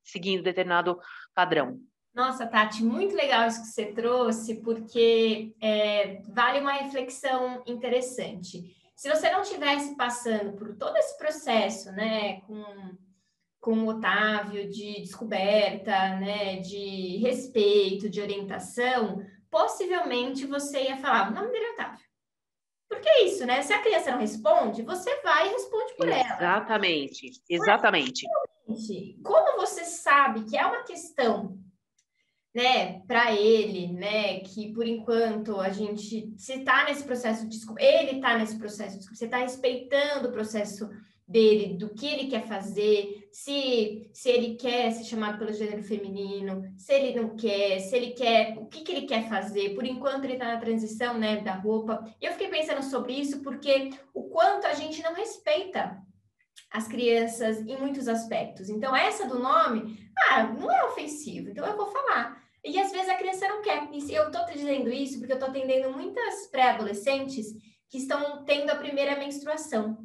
seguindo 0.04 0.44
determinado 0.44 1.00
padrão? 1.34 1.80
Nossa, 2.14 2.46
Tati, 2.46 2.84
muito 2.84 3.16
legal 3.16 3.48
isso 3.48 3.62
que 3.62 3.68
você 3.68 3.86
trouxe, 3.86 4.56
porque 4.62 5.56
é, 5.62 6.22
vale 6.28 6.60
uma 6.60 6.74
reflexão 6.74 7.64
interessante. 7.66 8.76
Se 8.96 9.10
você 9.10 9.32
não 9.32 9.42
tivesse 9.44 9.96
passando 9.96 10.54
por 10.54 10.76
todo 10.76 10.96
esse 10.98 11.18
processo, 11.18 11.92
né, 11.94 12.42
com, 12.42 12.98
com 13.60 13.80
o 13.80 13.88
Otávio, 13.88 14.70
de 14.70 15.02
descoberta, 15.02 15.92
né, 16.20 16.58
de 16.58 17.18
respeito, 17.18 18.10
de 18.10 18.22
orientação, 18.22 19.26
possivelmente 19.50 20.46
você 20.46 20.84
ia 20.84 20.98
falar, 20.98 21.32
o 21.32 21.34
nome 21.34 21.52
dele 21.52 21.66
é 21.66 21.72
Otávio. 21.72 22.06
Porque 22.90 23.08
é 23.08 23.24
isso, 23.24 23.46
né? 23.46 23.62
Se 23.62 23.72
a 23.72 23.82
criança 23.82 24.12
não 24.12 24.20
responde, 24.20 24.82
você 24.82 25.22
vai 25.22 25.48
e 25.48 25.52
responde 25.54 25.96
por 25.96 26.10
exatamente, 26.10 26.28
ela. 26.28 26.44
Exatamente, 26.44 27.32
exatamente. 27.50 28.28
Como 29.24 29.58
você 29.58 29.86
sabe 29.86 30.44
que 30.44 30.58
é 30.58 30.66
uma 30.66 30.84
questão 30.84 31.58
né, 32.54 33.02
para 33.08 33.34
ele, 33.34 33.88
né, 33.94 34.40
que 34.42 34.74
por 34.74 34.86
enquanto 34.86 35.60
a 35.60 35.70
gente, 35.70 36.34
se 36.38 36.54
está 36.54 36.84
nesse 36.86 37.04
processo 37.04 37.44
de 37.44 37.50
desculpa, 37.50 37.82
ele 37.82 38.18
está 38.18 38.38
nesse 38.38 38.58
processo 38.58 38.92
de 38.92 38.98
desculpa, 38.98 39.18
você 39.18 39.26
está 39.26 39.38
respeitando 39.38 40.28
o 40.28 40.32
processo 40.32 40.90
dele, 41.32 41.78
do 41.78 41.90
que 41.94 42.06
ele 42.06 42.28
quer 42.28 42.46
fazer, 42.46 43.30
se, 43.32 44.10
se 44.14 44.30
ele 44.30 44.56
quer 44.56 44.92
ser 44.92 45.06
chamado 45.06 45.40
pelo 45.40 45.54
gênero 45.54 45.82
feminino, 45.82 46.62
se 46.78 46.94
ele 46.94 47.20
não 47.20 47.36
quer, 47.38 47.80
se 47.80 47.96
ele 47.96 48.12
quer, 48.12 48.58
o 48.58 48.66
que, 48.66 48.82
que 48.82 48.92
ele 48.92 49.08
quer 49.08 49.30
fazer. 49.30 49.74
Por 49.74 49.86
enquanto, 49.86 50.26
ele 50.26 50.34
está 50.34 50.48
na 50.48 50.60
transição 50.60 51.18
né, 51.18 51.38
da 51.38 51.54
roupa. 51.54 52.04
Eu 52.22 52.34
fiquei 52.34 52.50
pensando 52.50 52.84
sobre 52.84 53.14
isso 53.14 53.42
porque 53.42 53.92
o 54.14 54.24
quanto 54.24 54.68
a 54.68 54.74
gente 54.74 55.02
não 55.02 55.14
respeita 55.14 55.98
as 56.70 56.88
crianças 56.88 57.60
em 57.62 57.78
muitos 57.78 58.10
aspectos. 58.10 58.70
Então, 58.70 58.94
essa 58.94 59.26
do 59.26 59.40
nome, 59.40 59.98
ah, 60.30 60.44
não 60.44 60.70
é 60.70 60.86
ofensivo, 60.86 61.50
então 61.50 61.66
eu 61.66 61.78
vou 61.78 61.88
falar. 61.88 62.41
E 62.64 62.80
às 62.80 62.92
vezes 62.92 63.10
a 63.10 63.16
criança 63.16 63.48
não 63.48 63.62
quer. 63.62 63.90
E 63.92 64.14
eu 64.14 64.28
estou 64.28 64.46
dizendo 64.46 64.92
isso 64.92 65.18
porque 65.18 65.34
eu 65.34 65.38
estou 65.38 65.50
atendendo 65.50 65.92
muitas 65.92 66.48
pré-adolescentes 66.48 67.48
que 67.90 67.98
estão 67.98 68.44
tendo 68.46 68.70
a 68.70 68.76
primeira 68.76 69.18
menstruação. 69.18 69.98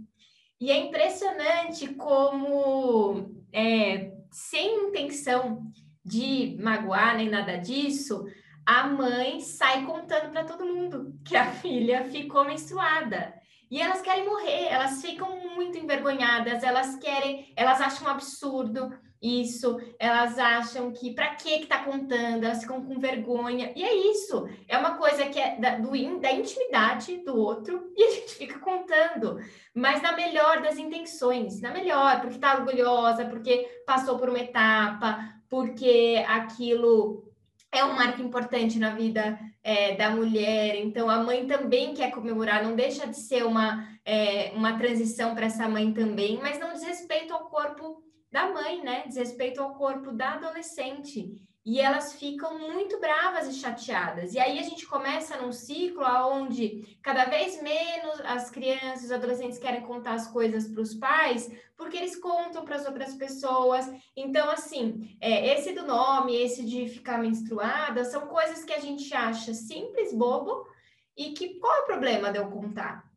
E 0.60 0.70
é 0.70 0.76
impressionante 0.78 1.94
como, 1.94 3.30
é, 3.52 4.10
sem 4.30 4.88
intenção 4.88 5.70
de 6.04 6.56
magoar 6.60 7.16
nem 7.16 7.28
nada 7.28 7.56
disso, 7.56 8.24
a 8.64 8.86
mãe 8.86 9.40
sai 9.40 9.84
contando 9.84 10.30
para 10.30 10.44
todo 10.44 10.64
mundo 10.64 11.14
que 11.24 11.36
a 11.36 11.52
filha 11.52 12.04
ficou 12.10 12.44
menstruada. 12.44 13.34
E 13.70 13.80
elas 13.80 14.00
querem 14.00 14.24
morrer, 14.24 14.68
elas 14.68 15.02
ficam 15.02 15.54
muito 15.54 15.76
envergonhadas, 15.76 16.62
elas 16.62 16.96
querem, 16.96 17.52
elas 17.56 17.80
acham 17.80 18.06
um 18.06 18.10
absurdo 18.10 18.96
isso, 19.20 19.78
elas 19.98 20.38
acham 20.38 20.92
que 20.92 21.14
para 21.14 21.34
que 21.34 21.60
que 21.60 21.66
tá 21.66 21.84
contando, 21.84 22.44
elas 22.44 22.60
ficam 22.60 22.82
com 22.84 22.98
vergonha. 22.98 23.72
E 23.74 23.82
é 23.82 23.94
isso, 24.10 24.48
é 24.68 24.76
uma 24.76 24.96
coisa 24.96 25.26
que 25.26 25.38
é 25.38 25.56
da, 25.56 25.76
do, 25.76 25.90
da 26.20 26.32
intimidade 26.32 27.18
do 27.18 27.36
outro 27.36 27.92
e 27.96 28.02
a 28.02 28.10
gente 28.10 28.34
fica 28.34 28.58
contando, 28.58 29.38
mas 29.74 30.02
na 30.02 30.12
melhor 30.12 30.62
das 30.62 30.78
intenções, 30.78 31.60
na 31.60 31.70
melhor, 31.70 32.20
porque 32.20 32.38
tá 32.38 32.54
orgulhosa, 32.54 33.24
porque 33.24 33.82
passou 33.86 34.18
por 34.18 34.28
uma 34.28 34.38
etapa, 34.38 35.18
porque 35.48 36.24
aquilo 36.28 37.26
é 37.72 37.84
um 37.84 37.94
marco 37.94 38.22
importante 38.22 38.78
na 38.78 38.90
vida 38.90 39.38
é, 39.62 39.96
da 39.96 40.10
mulher, 40.10 40.76
então 40.76 41.10
a 41.10 41.22
mãe 41.22 41.46
também 41.46 41.92
quer 41.92 42.10
comemorar, 42.10 42.62
não 42.62 42.74
deixa 42.74 43.06
de 43.06 43.16
ser 43.16 43.44
uma, 43.44 43.86
é, 44.04 44.52
uma 44.54 44.78
transição 44.78 45.34
para 45.34 45.46
essa 45.46 45.68
mãe 45.68 45.92
também, 45.92 46.38
mas 46.40 46.58
não 46.58 46.72
diz 46.72 46.84
respeito 46.84 47.34
ao 47.34 47.48
corpo 47.48 48.02
da 48.36 48.52
mãe, 48.52 48.82
né? 48.82 49.04
Diz 49.06 49.16
respeito 49.16 49.62
ao 49.62 49.74
corpo 49.76 50.12
da 50.12 50.34
adolescente. 50.34 51.40
E 51.64 51.80
elas 51.80 52.12
ficam 52.12 52.58
muito 52.58 53.00
bravas 53.00 53.48
e 53.48 53.54
chateadas. 53.54 54.34
E 54.34 54.38
aí 54.38 54.58
a 54.58 54.62
gente 54.62 54.86
começa 54.86 55.38
num 55.38 55.50
ciclo 55.50 56.04
onde 56.30 56.98
cada 57.02 57.24
vez 57.24 57.62
menos 57.62 58.20
as 58.26 58.50
crianças, 58.50 59.04
os 59.04 59.10
adolescentes 59.10 59.58
querem 59.58 59.80
contar 59.80 60.12
as 60.12 60.26
coisas 60.28 60.68
para 60.68 60.82
os 60.82 60.94
pais, 60.94 61.50
porque 61.78 61.96
eles 61.96 62.14
contam 62.14 62.62
para 62.62 62.76
as 62.76 62.86
outras 62.86 63.14
pessoas. 63.14 63.90
Então, 64.14 64.50
assim, 64.50 65.16
é, 65.18 65.54
esse 65.54 65.72
do 65.72 65.86
nome, 65.86 66.36
esse 66.36 66.62
de 66.62 66.88
ficar 66.88 67.18
menstruada, 67.18 68.04
são 68.04 68.26
coisas 68.26 68.64
que 68.64 68.74
a 68.74 68.80
gente 68.80 69.12
acha 69.14 69.54
simples, 69.54 70.12
bobo, 70.12 70.68
e 71.16 71.32
que 71.32 71.58
qual 71.58 71.74
é 71.74 71.80
o 71.80 71.86
problema 71.86 72.30
de 72.30 72.38
eu 72.38 72.50
contar? 72.50 73.10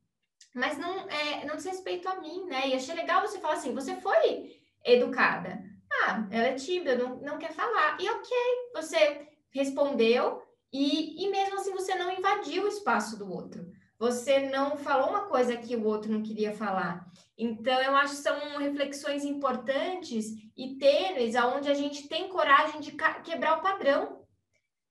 Mas 0.55 0.77
não, 0.77 1.07
é, 1.09 1.45
não 1.45 1.57
diz 1.57 1.65
respeito 1.65 2.07
a 2.07 2.19
mim, 2.19 2.45
né? 2.45 2.69
E 2.69 2.73
achei 2.73 2.95
legal 2.95 3.21
você 3.21 3.37
falar 3.37 3.55
assim: 3.55 3.75
você 3.75 3.95
foi 3.97 4.58
educada? 4.93 5.63
Ah, 5.91 6.27
ela 6.31 6.47
é 6.47 6.53
tímida, 6.53 6.95
não, 6.95 7.17
não 7.17 7.37
quer 7.37 7.51
falar. 7.51 7.97
E 7.99 8.09
ok, 8.09 8.29
você 8.73 9.27
respondeu 9.51 10.41
e, 10.71 11.23
e 11.25 11.29
mesmo 11.29 11.55
assim 11.55 11.71
você 11.71 11.95
não 11.95 12.11
invadiu 12.11 12.63
o 12.63 12.67
espaço 12.67 13.17
do 13.17 13.31
outro. 13.31 13.65
Você 13.97 14.49
não 14.49 14.77
falou 14.77 15.09
uma 15.09 15.25
coisa 15.25 15.57
que 15.57 15.75
o 15.75 15.85
outro 15.85 16.11
não 16.11 16.23
queria 16.23 16.53
falar. 16.53 17.05
Então, 17.37 17.81
eu 17.81 17.95
acho 17.97 18.15
que 18.15 18.21
são 18.21 18.57
reflexões 18.57 19.25
importantes 19.25 20.27
e 20.55 20.77
tênues, 20.77 21.35
aonde 21.35 21.69
a 21.69 21.73
gente 21.73 22.07
tem 22.07 22.29
coragem 22.29 22.79
de 22.79 22.93
quebrar 23.23 23.57
o 23.57 23.61
padrão 23.61 24.18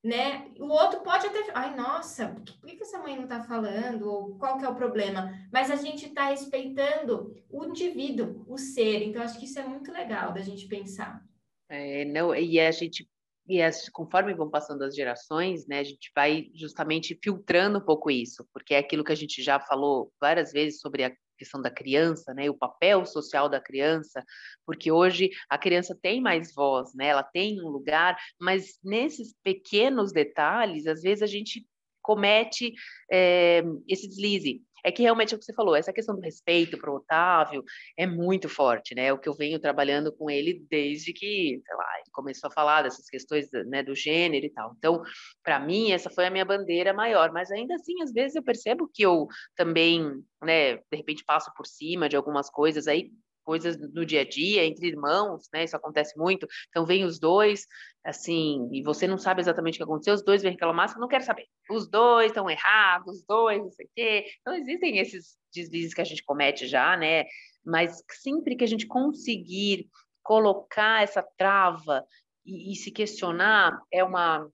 né? 0.03 0.51
O 0.59 0.67
outro 0.67 1.01
pode 1.01 1.27
até, 1.27 1.51
ai, 1.55 1.75
nossa, 1.75 2.29
por 2.29 2.67
que, 2.67 2.77
que 2.77 2.83
essa 2.83 2.99
mãe 2.99 3.17
não 3.17 3.25
está 3.25 3.43
falando? 3.43 4.09
Ou 4.09 4.39
qual 4.39 4.59
que 4.59 4.65
é 4.65 4.69
o 4.69 4.75
problema? 4.75 5.33
Mas 5.53 5.71
a 5.71 5.77
gente 5.77 6.07
está 6.07 6.27
respeitando 6.27 7.35
o 7.51 7.65
indivíduo, 7.65 8.45
o 8.47 8.57
ser. 8.57 9.03
Então, 9.03 9.23
acho 9.23 9.39
que 9.39 9.45
isso 9.45 9.59
é 9.59 9.67
muito 9.67 9.91
legal 9.91 10.33
da 10.33 10.41
gente 10.41 10.67
pensar. 10.67 11.23
É, 11.69 12.05
não, 12.05 12.35
e 12.35 12.59
a 12.61 12.71
gente, 12.71 13.09
e 13.47 13.61
as, 13.61 13.89
conforme 13.89 14.35
vão 14.35 14.49
passando 14.49 14.83
as 14.83 14.95
gerações, 14.95 15.67
né, 15.67 15.81
a 15.81 15.85
gente 15.85 16.11
vai 16.15 16.49
justamente 16.55 17.19
filtrando 17.23 17.79
um 17.79 17.85
pouco 17.85 18.11
isso, 18.11 18.47
porque 18.53 18.75
é 18.75 18.79
aquilo 18.79 19.05
que 19.05 19.13
a 19.13 19.17
gente 19.17 19.43
já 19.43 19.61
falou 19.61 20.13
várias 20.21 20.53
vezes 20.53 20.81
sobre 20.81 21.05
a 21.05 21.13
questão 21.39 21.63
da 21.63 21.71
criança, 21.71 22.35
né, 22.35 22.51
o 22.51 22.55
papel 22.55 23.07
social 23.07 23.49
da 23.49 23.61
criança, 23.61 24.25
porque 24.67 24.91
hoje 24.93 25.31
a 25.49 25.57
criança 25.57 25.97
tem 26.01 26.21
mais 26.21 26.53
voz, 26.55 26.93
né, 26.95 27.07
ela 27.07 27.23
tem 27.23 27.63
um 27.63 27.69
lugar, 27.69 28.19
mas 28.39 28.79
nesses 28.83 29.35
pequenos 29.43 30.13
detalhes, 30.13 30.87
às 30.87 31.03
vezes 31.03 31.23
a 31.23 31.27
gente 31.27 31.67
comete 32.03 32.73
é, 33.11 33.63
esse 33.87 34.09
deslize 34.09 34.63
é 34.85 34.93
que 34.93 35.03
realmente 35.03 35.35
é 35.35 35.37
o 35.37 35.39
que 35.39 35.45
você 35.45 35.55
falou, 35.55 35.75
essa 35.75 35.93
questão 35.93 36.15
do 36.15 36.21
respeito 36.21 36.79
para 36.79 36.91
o 36.91 36.97
Otávio 36.97 37.65
é 37.97 38.07
muito 38.07 38.49
forte, 38.49 38.95
né? 38.95 39.13
O 39.13 39.19
que 39.19 39.29
eu 39.29 39.35
venho 39.35 39.59
trabalhando 39.59 40.13
com 40.13 40.31
ele 40.31 40.65
desde 40.71 41.13
que, 41.13 41.61
sei 41.65 41.77
lá, 41.77 41.99
ele 41.99 42.11
começou 42.13 42.49
a 42.49 42.53
falar 42.53 42.83
dessas 42.83 43.09
questões 43.09 43.49
né, 43.67 43.83
do 43.83 43.95
gênero 43.95 44.47
e 44.47 44.51
tal. 44.51 44.75
Então, 44.77 45.03
para 45.43 45.59
mim, 45.59 45.93
essa 45.93 46.11
foi 46.11 46.27
a 46.27 46.31
minha 46.31 46.45
bandeira 46.45 46.93
maior, 46.93 47.33
mas 47.33 47.51
ainda 47.51 47.75
assim, 47.75 48.03
às 48.03 48.13
vezes 48.13 48.37
eu 48.37 48.43
percebo 48.43 48.91
que 48.93 49.03
eu 49.03 49.27
também, 49.57 50.23
né, 50.43 50.77
de 50.77 50.97
repente 50.97 51.25
passo 51.25 51.53
por 51.57 51.67
cima 51.67 52.09
de 52.09 52.17
algumas 52.17 52.51
coisas 52.51 52.87
aí, 52.87 53.11
coisas 53.49 53.79
no 53.79 54.05
dia 54.05 54.21
a 54.21 54.29
dia, 54.29 54.63
entre 54.67 54.89
irmãos, 54.89 55.49
né? 55.51 55.65
Isso 55.65 55.75
acontece 55.75 56.19
muito. 56.19 56.47
Então, 56.69 56.85
vem 56.85 57.03
os 57.07 57.19
dois, 57.19 57.67
assim, 58.05 58.69
e 58.71 58.83
você 58.83 59.07
não 59.07 59.17
sabe 59.17 59.41
exatamente 59.41 59.77
o 59.77 59.79
que 59.79 59.85
aconteceu, 59.85 60.13
os 60.13 60.23
dois 60.23 60.43
vêm 60.43 60.53
reclamar, 60.53 60.91
você 60.91 60.99
não 60.99 61.09
quer 61.09 61.23
saber. 61.23 61.47
Os 61.71 61.89
dois 61.89 62.27
estão 62.27 62.51
errados, 62.51 63.21
os 63.21 63.25
dois, 63.27 63.59
não 63.59 63.71
sei 63.71 63.87
o 63.87 63.91
quê. 63.97 64.27
Então, 64.43 64.55
existem 64.55 64.99
esses 64.99 65.39
deslizes 65.51 65.95
que 65.95 66.03
a 66.03 66.05
gente 66.05 66.23
comete 66.23 66.67
já, 66.67 66.95
né? 66.95 67.25
Mas 67.65 68.03
sempre 68.21 68.55
que 68.55 68.65
a 68.65 68.69
gente 68.69 68.87
conseguir 68.87 69.89
colocar 70.23 71.03
essa 71.03 71.23
trava 71.39 72.05
e, 72.45 72.73
e 72.73 72.77
se 72.77 72.91
questionar, 72.91 73.81
é 73.91 74.05
uma, 74.05 74.47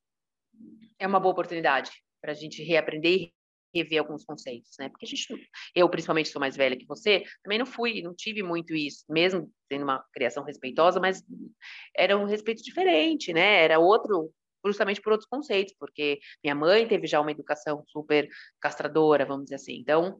é 1.00 1.06
uma 1.06 1.18
boa 1.18 1.32
oportunidade 1.32 1.90
para 2.20 2.30
a 2.30 2.34
gente 2.36 2.62
reaprender 2.62 3.32
rever 3.74 4.00
alguns 4.00 4.24
conceitos, 4.24 4.72
né? 4.78 4.88
Porque 4.88 5.06
a 5.06 5.08
gente, 5.08 5.26
eu 5.74 5.88
principalmente 5.88 6.28
sou 6.28 6.40
mais 6.40 6.56
velha 6.56 6.76
que 6.76 6.86
você, 6.86 7.24
também 7.42 7.58
não 7.58 7.66
fui, 7.66 8.02
não 8.02 8.14
tive 8.14 8.42
muito 8.42 8.74
isso, 8.74 9.04
mesmo 9.08 9.50
tendo 9.68 9.84
uma 9.84 10.04
criação 10.12 10.44
respeitosa, 10.44 11.00
mas 11.00 11.22
era 11.96 12.16
um 12.16 12.24
respeito 12.24 12.62
diferente, 12.62 13.32
né? 13.32 13.64
Era 13.64 13.78
outro, 13.78 14.32
justamente 14.64 15.00
por 15.00 15.12
outros 15.12 15.28
conceitos, 15.28 15.74
porque 15.78 16.18
minha 16.42 16.54
mãe 16.54 16.86
teve 16.86 17.06
já 17.06 17.20
uma 17.20 17.30
educação 17.30 17.82
super 17.88 18.28
castradora, 18.60 19.26
vamos 19.26 19.44
dizer 19.44 19.56
assim. 19.56 19.74
Então, 19.78 20.18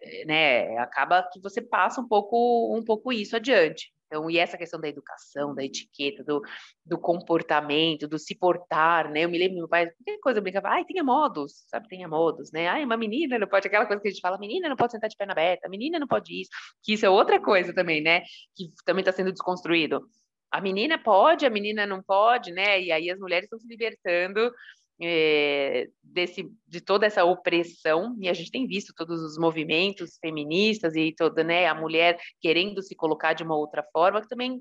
eh, 0.00 0.24
né, 0.26 0.78
acaba 0.78 1.22
que 1.32 1.40
você 1.40 1.62
passa 1.62 2.00
um 2.00 2.08
pouco 2.08 2.76
um 2.76 2.84
pouco 2.84 3.12
isso 3.12 3.36
adiante. 3.36 3.93
Então, 4.06 4.30
e 4.30 4.38
essa 4.38 4.56
questão 4.56 4.80
da 4.80 4.88
educação, 4.88 5.54
da 5.54 5.64
etiqueta, 5.64 6.22
do, 6.22 6.42
do 6.84 6.98
comportamento, 6.98 8.06
do 8.06 8.18
se 8.18 8.34
portar, 8.34 9.10
né? 9.10 9.24
Eu 9.24 9.28
me 9.28 9.38
lembro, 9.38 9.56
meu 9.56 9.68
pai, 9.68 9.86
qualquer 9.86 10.20
coisa 10.20 10.38
eu 10.38 10.42
brincava, 10.42 10.68
ai, 10.68 10.84
tenha 10.84 11.02
modos, 11.02 11.64
sabe? 11.68 11.88
Tenha 11.88 12.06
modos, 12.06 12.52
né? 12.52 12.68
Ai, 12.68 12.84
uma 12.84 12.96
menina 12.96 13.38
não 13.38 13.48
pode, 13.48 13.66
aquela 13.66 13.86
coisa 13.86 14.00
que 14.00 14.08
a 14.08 14.10
gente 14.10 14.20
fala, 14.20 14.38
menina 14.38 14.68
não 14.68 14.76
pode 14.76 14.92
sentar 14.92 15.10
de 15.10 15.16
perna 15.16 15.32
aberta, 15.32 15.68
menina 15.68 15.98
não 15.98 16.06
pode 16.06 16.42
isso, 16.42 16.50
que 16.82 16.92
isso 16.92 17.06
é 17.06 17.10
outra 17.10 17.40
coisa 17.40 17.74
também, 17.74 18.02
né? 18.02 18.22
Que 18.54 18.70
também 18.84 19.00
está 19.00 19.12
sendo 19.12 19.32
desconstruído. 19.32 20.08
A 20.50 20.60
menina 20.60 20.96
pode, 20.96 21.44
a 21.44 21.50
menina 21.50 21.84
não 21.84 22.02
pode, 22.02 22.52
né? 22.52 22.80
E 22.80 22.92
aí 22.92 23.10
as 23.10 23.18
mulheres 23.18 23.44
estão 23.46 23.58
se 23.58 23.66
libertando 23.66 24.52
é, 25.00 25.88
desse, 26.02 26.50
de 26.66 26.80
toda 26.80 27.06
essa 27.06 27.24
opressão, 27.24 28.16
e 28.20 28.28
a 28.28 28.32
gente 28.32 28.50
tem 28.50 28.66
visto 28.66 28.94
todos 28.94 29.20
os 29.22 29.36
movimentos 29.38 30.18
feministas 30.20 30.94
e 30.94 31.12
toda 31.14 31.42
né, 31.42 31.66
a 31.66 31.74
mulher 31.74 32.18
querendo 32.40 32.82
se 32.82 32.94
colocar 32.94 33.32
de 33.32 33.42
uma 33.42 33.56
outra 33.56 33.84
forma, 33.92 34.20
que 34.20 34.28
também, 34.28 34.60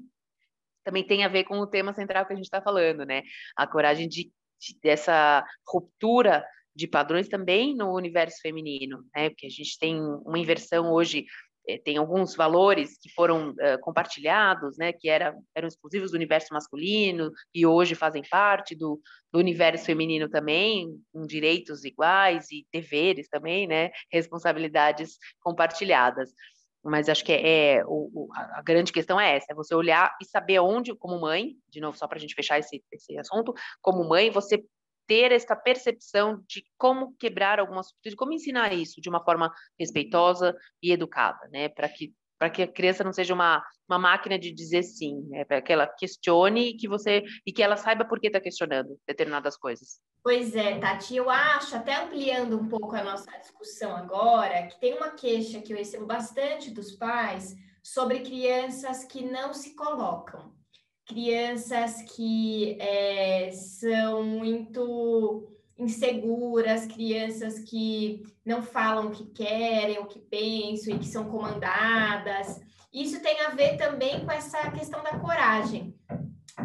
também 0.84 1.06
tem 1.06 1.24
a 1.24 1.28
ver 1.28 1.44
com 1.44 1.60
o 1.60 1.68
tema 1.68 1.94
central 1.94 2.26
que 2.26 2.34
a 2.34 2.36
gente 2.36 2.46
está 2.46 2.62
falando, 2.62 3.06
né? 3.06 3.22
A 3.56 3.68
coragem 3.68 4.08
de, 4.08 4.32
de, 4.60 4.80
dessa 4.82 5.46
ruptura 5.68 6.46
de 6.76 6.88
padrões 6.88 7.30
também 7.30 7.76
no 7.76 7.96
universo 7.96 8.40
feminino, 8.42 9.06
né? 9.16 9.30
Porque 9.30 9.46
a 9.46 9.50
gente 9.50 9.78
tem 9.78 10.00
uma 10.02 10.40
inversão 10.40 10.92
hoje 10.92 11.26
tem 11.84 11.98
alguns 11.98 12.36
valores 12.36 12.98
que 12.98 13.10
foram 13.14 13.52
uh, 13.52 13.80
compartilhados, 13.82 14.78
né, 14.78 14.92
que 14.92 15.10
era, 15.10 15.36
eram 15.56 15.68
exclusivos 15.68 16.12
do 16.12 16.16
universo 16.16 16.54
masculino 16.54 17.32
e 17.54 17.66
hoje 17.66 17.96
fazem 17.96 18.22
parte 18.30 18.76
do, 18.76 19.00
do 19.32 19.40
universo 19.40 19.86
feminino 19.86 20.30
também, 20.30 20.90
com 21.12 21.26
direitos 21.26 21.86
iguais 21.86 22.52
e 22.52 22.66
deveres 22.72 23.30
também, 23.30 23.68
né, 23.68 23.92
responsabilidades 24.12 25.18
compartilhadas. 25.42 26.32
Mas 26.84 27.08
acho 27.08 27.24
que 27.24 27.32
é, 27.32 27.78
é 27.78 27.86
o, 27.86 28.28
a 28.34 28.62
grande 28.62 28.92
questão 28.92 29.20
é 29.20 29.38
essa: 29.38 29.54
é 29.54 29.56
você 29.56 29.74
olhar 29.74 30.14
e 30.22 30.26
saber 30.26 30.60
onde, 30.60 30.94
como 30.94 31.22
mãe, 31.22 31.56
de 31.70 31.80
novo, 31.80 31.98
só 31.98 32.08
para 32.08 32.18
a 32.18 32.20
gente 32.20 32.36
fechar 32.36 32.60
esse, 32.60 32.84
esse 32.92 33.18
assunto, 33.18 33.54
como 33.82 34.08
mãe, 34.08 34.30
você 34.30 34.62
ter 35.08 35.32
essa 35.32 35.56
percepção 35.56 36.44
de 36.48 36.64
como 36.78 37.16
quebrar 37.18 37.60
algumas 37.60 37.88
de 38.04 38.16
como 38.16 38.34
ensinar 38.34 38.74
isso 38.74 39.02
de 39.02 39.10
uma 39.10 39.24
forma 39.24 39.52
respeitosa 39.80 40.56
e 40.82 40.92
educada, 40.92 41.48
né, 41.52 41.70
para 41.70 41.90
que 41.90 42.14
para 42.44 42.50
que 42.50 42.64
a 42.64 42.68
criança 42.68 43.06
não 43.06 43.14
seja 43.14 43.34
uma, 43.34 43.64
uma 43.88 43.98
máquina 43.98 44.38
de 44.38 44.52
dizer 44.52 44.84
sim, 44.84 45.22
né? 45.30 45.46
para 45.46 45.62
que 45.62 45.72
ela 45.72 45.88
questione 45.88 46.72
e 46.72 46.74
que 46.76 46.90
você 46.90 47.24
e 47.46 47.54
que 47.54 47.64
ela 47.64 47.78
saiba 47.78 48.04
por 48.04 48.20
que 48.20 48.28
está 48.28 48.42
questionando 48.42 49.00
determinadas 49.08 49.56
coisas. 49.56 50.02
Pois 50.22 50.54
é, 50.54 50.78
Tati, 50.78 51.16
eu 51.16 51.30
acho, 51.30 51.74
até 51.74 51.96
ampliando 51.96 52.60
um 52.60 52.68
pouco 52.68 52.98
a 52.98 53.04
nossa 53.04 53.32
discussão 53.40 53.96
agora, 53.96 54.68
que 54.68 54.78
tem 54.78 54.94
uma 54.94 55.12
queixa 55.12 55.62
que 55.62 55.72
eu 55.72 55.78
recebo 55.78 56.06
bastante 56.06 56.70
dos 56.70 56.92
pais 56.92 57.56
sobre 57.82 58.20
crianças 58.20 59.06
que 59.06 59.24
não 59.24 59.54
se 59.54 59.74
colocam 59.74 60.54
crianças 61.06 62.02
que 62.16 62.78
é, 62.80 63.52
são 63.52 64.24
muito 64.24 65.50
inseguras, 65.78 66.86
crianças 66.86 67.60
que 67.60 68.24
não 68.46 68.62
falam 68.62 69.08
o 69.08 69.12
que 69.12 69.26
querem, 69.26 70.00
o 70.00 70.06
que 70.06 70.20
pensam 70.20 70.96
e 70.96 71.00
que 71.00 71.08
são 71.08 71.30
comandadas. 71.30 72.62
Isso 72.94 73.22
tem 73.22 73.42
a 73.42 73.50
ver 73.50 73.78
também 73.78 74.24
com 74.24 74.32
essa 74.32 74.70
questão 74.72 75.04
da 75.04 75.18
coragem, 75.18 75.96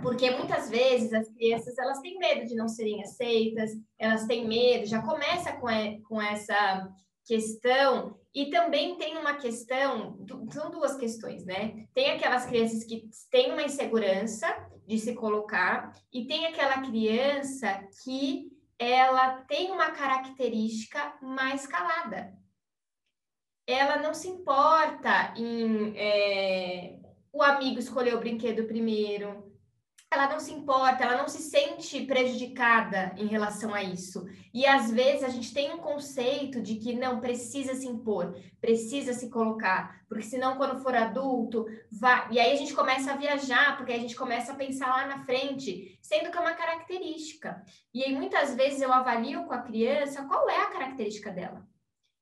porque 0.02 0.30
muitas 0.30 0.68
vezes 0.68 1.12
as 1.12 1.28
crianças 1.30 1.76
elas 1.78 2.00
têm 2.00 2.18
medo 2.18 2.47
de 2.47 2.54
não 2.54 2.68
serem 2.68 3.02
aceitas, 3.02 3.71
elas 3.99 4.26
têm 4.26 4.47
medo, 4.47 4.87
já 4.87 5.00
começa 5.02 5.52
com, 5.52 5.68
com 6.02 6.21
essa 6.21 6.88
questão 7.28 8.18
e 8.35 8.47
também 8.47 8.97
tem 8.97 9.18
uma 9.18 9.35
questão, 9.35 10.25
são 10.50 10.70
duas 10.70 10.97
questões, 10.97 11.44
né? 11.44 11.87
Tem 11.92 12.11
aquelas 12.11 12.47
crianças 12.47 12.82
que 12.85 13.06
têm 13.30 13.52
uma 13.52 13.62
insegurança 13.62 14.49
de 14.87 14.99
se 14.99 15.14
colocar 15.14 15.92
e 16.11 16.26
tem 16.26 16.47
aquela 16.47 16.80
criança 16.80 17.87
que 18.02 18.50
ela 18.78 19.42
tem 19.42 19.70
uma 19.70 19.90
característica 19.90 21.18
mais 21.20 21.66
calada. 21.66 22.32
Ela 23.66 23.99
não 23.99 24.14
se 24.14 24.28
importa 24.28 25.35
em 25.37 25.92
é, 25.94 26.99
o 27.30 27.42
amigo 27.42 27.78
escolher 27.78 28.14
o 28.14 28.20
brinquedo 28.20 28.64
primeiro, 28.66 29.48
ela 30.11 30.27
não 30.27 30.41
se 30.41 30.53
importa, 30.53 31.05
ela 31.05 31.19
não 31.19 31.29
se 31.29 31.43
sente 31.43 32.07
prejudicada 32.07 33.12
em 33.17 33.27
relação 33.27 33.75
a 33.75 33.83
isso. 33.83 34.27
E 34.55 34.67
às 34.67 34.91
vezes 34.91 35.23
a 35.23 35.29
gente 35.29 35.53
tem 35.53 35.71
um 35.73 35.79
conceito 35.79 36.62
de 36.62 36.77
que 36.77 36.95
não 36.95 37.21
precisa 37.21 37.75
se 37.75 37.87
impor, 37.87 38.35
precisa 38.59 39.12
se 39.12 39.29
colocar, 39.29 40.03
porque 40.09 40.25
senão 40.25 40.57
quando 40.57 40.83
for 40.83 40.95
adulto, 40.95 41.67
vai. 41.93 42.27
E 42.31 42.41
aí 42.41 42.53
a 42.53 42.57
gente 42.57 42.75
começa 42.75 43.12
a 43.12 43.17
viajar, 43.17 43.77
porque 43.77 43.93
a 43.93 43.99
gente 43.99 44.17
começa 44.17 44.53
a 44.53 44.57
pensar 44.57 44.88
lá 44.88 45.07
na 45.07 45.25
frente, 45.25 45.99
sendo 46.00 46.31
que 46.31 46.38
é 46.38 46.41
uma 46.41 46.55
característica. 46.55 47.62
E 47.93 48.03
aí 48.03 48.15
muitas 48.15 48.55
vezes 48.55 48.81
eu 48.81 48.93
avalio 48.93 49.45
com 49.45 49.53
a 49.53 49.62
criança 49.62 50.25
qual 50.25 50.49
é 50.49 50.62
a 50.62 50.71
característica 50.71 51.31
dela. 51.31 51.69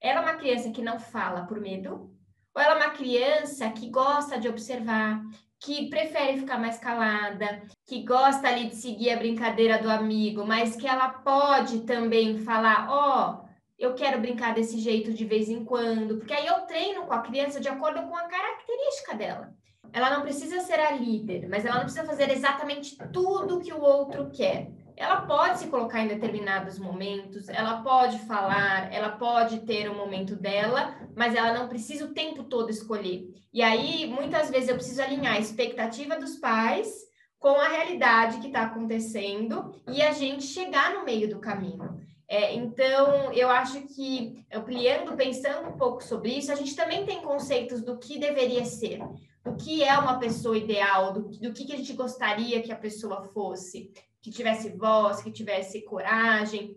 Ela 0.00 0.20
é 0.20 0.22
uma 0.22 0.34
criança 0.34 0.70
que 0.70 0.82
não 0.82 0.98
fala 0.98 1.46
por 1.46 1.60
medo, 1.60 2.12
ou 2.52 2.60
ela 2.60 2.74
é 2.74 2.76
uma 2.76 2.90
criança 2.90 3.70
que 3.70 3.88
gosta 3.90 4.40
de 4.40 4.48
observar, 4.48 5.22
que 5.60 5.88
prefere 5.88 6.38
ficar 6.38 6.58
mais 6.58 6.78
calada, 6.78 7.62
que 7.86 8.02
gosta 8.02 8.48
ali 8.48 8.68
de 8.68 8.76
seguir 8.76 9.10
a 9.10 9.16
brincadeira 9.16 9.78
do 9.78 9.90
amigo, 9.90 10.46
mas 10.46 10.76
que 10.76 10.86
ela 10.86 11.08
pode 11.08 11.80
também 11.80 12.38
falar, 12.38 12.86
ó, 12.90 13.42
oh, 13.42 13.46
eu 13.78 13.94
quero 13.94 14.20
brincar 14.20 14.54
desse 14.54 14.78
jeito 14.78 15.12
de 15.12 15.24
vez 15.24 15.48
em 15.48 15.64
quando, 15.64 16.18
porque 16.18 16.32
aí 16.32 16.46
eu 16.46 16.60
treino 16.62 17.06
com 17.06 17.12
a 17.12 17.22
criança 17.22 17.60
de 17.60 17.68
acordo 17.68 18.02
com 18.02 18.16
a 18.16 18.28
característica 18.28 19.14
dela. 19.14 19.54
Ela 19.92 20.10
não 20.10 20.22
precisa 20.22 20.60
ser 20.60 20.80
a 20.80 20.90
líder, 20.92 21.48
mas 21.48 21.64
ela 21.64 21.76
não 21.76 21.84
precisa 21.84 22.04
fazer 22.04 22.30
exatamente 22.30 22.96
tudo 23.12 23.60
que 23.60 23.72
o 23.72 23.80
outro 23.80 24.30
quer 24.30 24.70
ela 24.96 25.22
pode 25.22 25.58
se 25.58 25.68
colocar 25.68 26.00
em 26.00 26.08
determinados 26.08 26.78
momentos, 26.78 27.48
ela 27.48 27.82
pode 27.82 28.18
falar, 28.20 28.92
ela 28.92 29.10
pode 29.10 29.60
ter 29.60 29.90
o 29.90 29.94
momento 29.94 30.34
dela, 30.34 30.96
mas 31.14 31.34
ela 31.34 31.52
não 31.52 31.68
precisa 31.68 32.06
o 32.06 32.14
tempo 32.14 32.44
todo 32.44 32.70
escolher. 32.70 33.28
E 33.52 33.62
aí, 33.62 34.06
muitas 34.06 34.50
vezes, 34.50 34.68
eu 34.68 34.74
preciso 34.74 35.02
alinhar 35.02 35.34
a 35.34 35.40
expectativa 35.40 36.18
dos 36.18 36.36
pais 36.36 37.06
com 37.38 37.60
a 37.60 37.68
realidade 37.68 38.38
que 38.38 38.46
está 38.46 38.62
acontecendo 38.62 39.70
e 39.88 40.00
a 40.00 40.12
gente 40.12 40.44
chegar 40.44 40.94
no 40.94 41.04
meio 41.04 41.28
do 41.28 41.40
caminho. 41.40 42.00
É, 42.28 42.54
então, 42.54 43.32
eu 43.32 43.48
acho 43.48 43.82
que, 43.82 44.44
ampliando, 44.52 45.14
pensando 45.14 45.68
um 45.68 45.76
pouco 45.76 46.02
sobre 46.02 46.32
isso, 46.32 46.50
a 46.50 46.56
gente 46.56 46.74
também 46.74 47.04
tem 47.04 47.20
conceitos 47.20 47.82
do 47.82 47.98
que 47.98 48.18
deveria 48.18 48.64
ser, 48.64 48.98
do 49.44 49.54
que 49.54 49.84
é 49.84 49.96
uma 49.96 50.18
pessoa 50.18 50.56
ideal, 50.56 51.12
do, 51.12 51.20
do 51.22 51.52
que, 51.52 51.66
que 51.66 51.72
a 51.72 51.76
gente 51.76 51.92
gostaria 51.92 52.62
que 52.62 52.72
a 52.72 52.76
pessoa 52.76 53.22
fosse 53.32 53.92
que 54.26 54.32
tivesse 54.32 54.70
voz, 54.70 55.22
que 55.22 55.30
tivesse 55.30 55.82
coragem. 55.82 56.76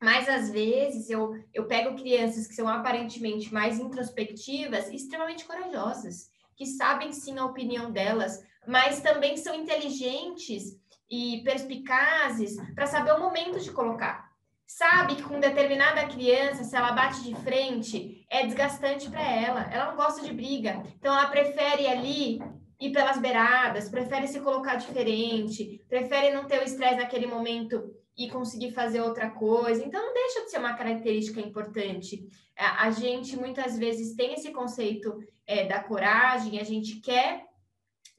Mas 0.00 0.28
às 0.28 0.48
vezes 0.48 1.10
eu, 1.10 1.32
eu 1.52 1.66
pego 1.66 1.96
crianças 1.96 2.46
que 2.46 2.54
são 2.54 2.68
aparentemente 2.68 3.52
mais 3.52 3.80
introspectivas 3.80 4.88
extremamente 4.92 5.44
corajosas, 5.44 6.28
que 6.54 6.64
sabem 6.64 7.12
sim 7.12 7.36
a 7.36 7.46
opinião 7.46 7.90
delas, 7.90 8.40
mas 8.64 9.00
também 9.00 9.36
são 9.36 9.56
inteligentes 9.56 10.78
e 11.10 11.42
perspicazes 11.42 12.54
para 12.76 12.86
saber 12.86 13.12
o 13.14 13.20
momento 13.20 13.58
de 13.58 13.72
colocar. 13.72 14.30
Sabe 14.64 15.16
que 15.16 15.24
com 15.24 15.40
determinada 15.40 16.06
criança, 16.06 16.62
se 16.62 16.76
ela 16.76 16.92
bate 16.92 17.24
de 17.24 17.34
frente, 17.42 18.24
é 18.30 18.46
desgastante 18.46 19.10
para 19.10 19.22
ela. 19.22 19.62
Ela 19.62 19.86
não 19.86 19.96
gosta 19.96 20.22
de 20.22 20.32
briga. 20.32 20.80
Então 20.96 21.12
ela 21.12 21.28
prefere 21.28 21.88
ali 21.88 22.40
ir 22.86 22.92
pelas 22.92 23.18
beiradas, 23.18 23.88
prefere 23.88 24.26
se 24.26 24.40
colocar 24.40 24.76
diferente, 24.76 25.82
prefere 25.88 26.32
não 26.32 26.44
ter 26.44 26.60
o 26.60 26.64
estresse 26.64 26.96
naquele 26.96 27.26
momento 27.26 27.94
e 28.16 28.30
conseguir 28.30 28.72
fazer 28.72 29.00
outra 29.00 29.30
coisa. 29.30 29.84
Então, 29.84 30.04
não 30.04 30.14
deixa 30.14 30.44
de 30.44 30.50
ser 30.50 30.58
uma 30.58 30.74
característica 30.74 31.40
importante. 31.40 32.28
A, 32.56 32.90
gente 32.90 33.36
muitas 33.36 33.76
vezes 33.76 34.14
tem 34.14 34.34
esse 34.34 34.52
conceito 34.52 35.18
é, 35.46 35.66
da 35.66 35.82
coragem, 35.82 36.60
a 36.60 36.64
gente 36.64 37.00
quer 37.00 37.44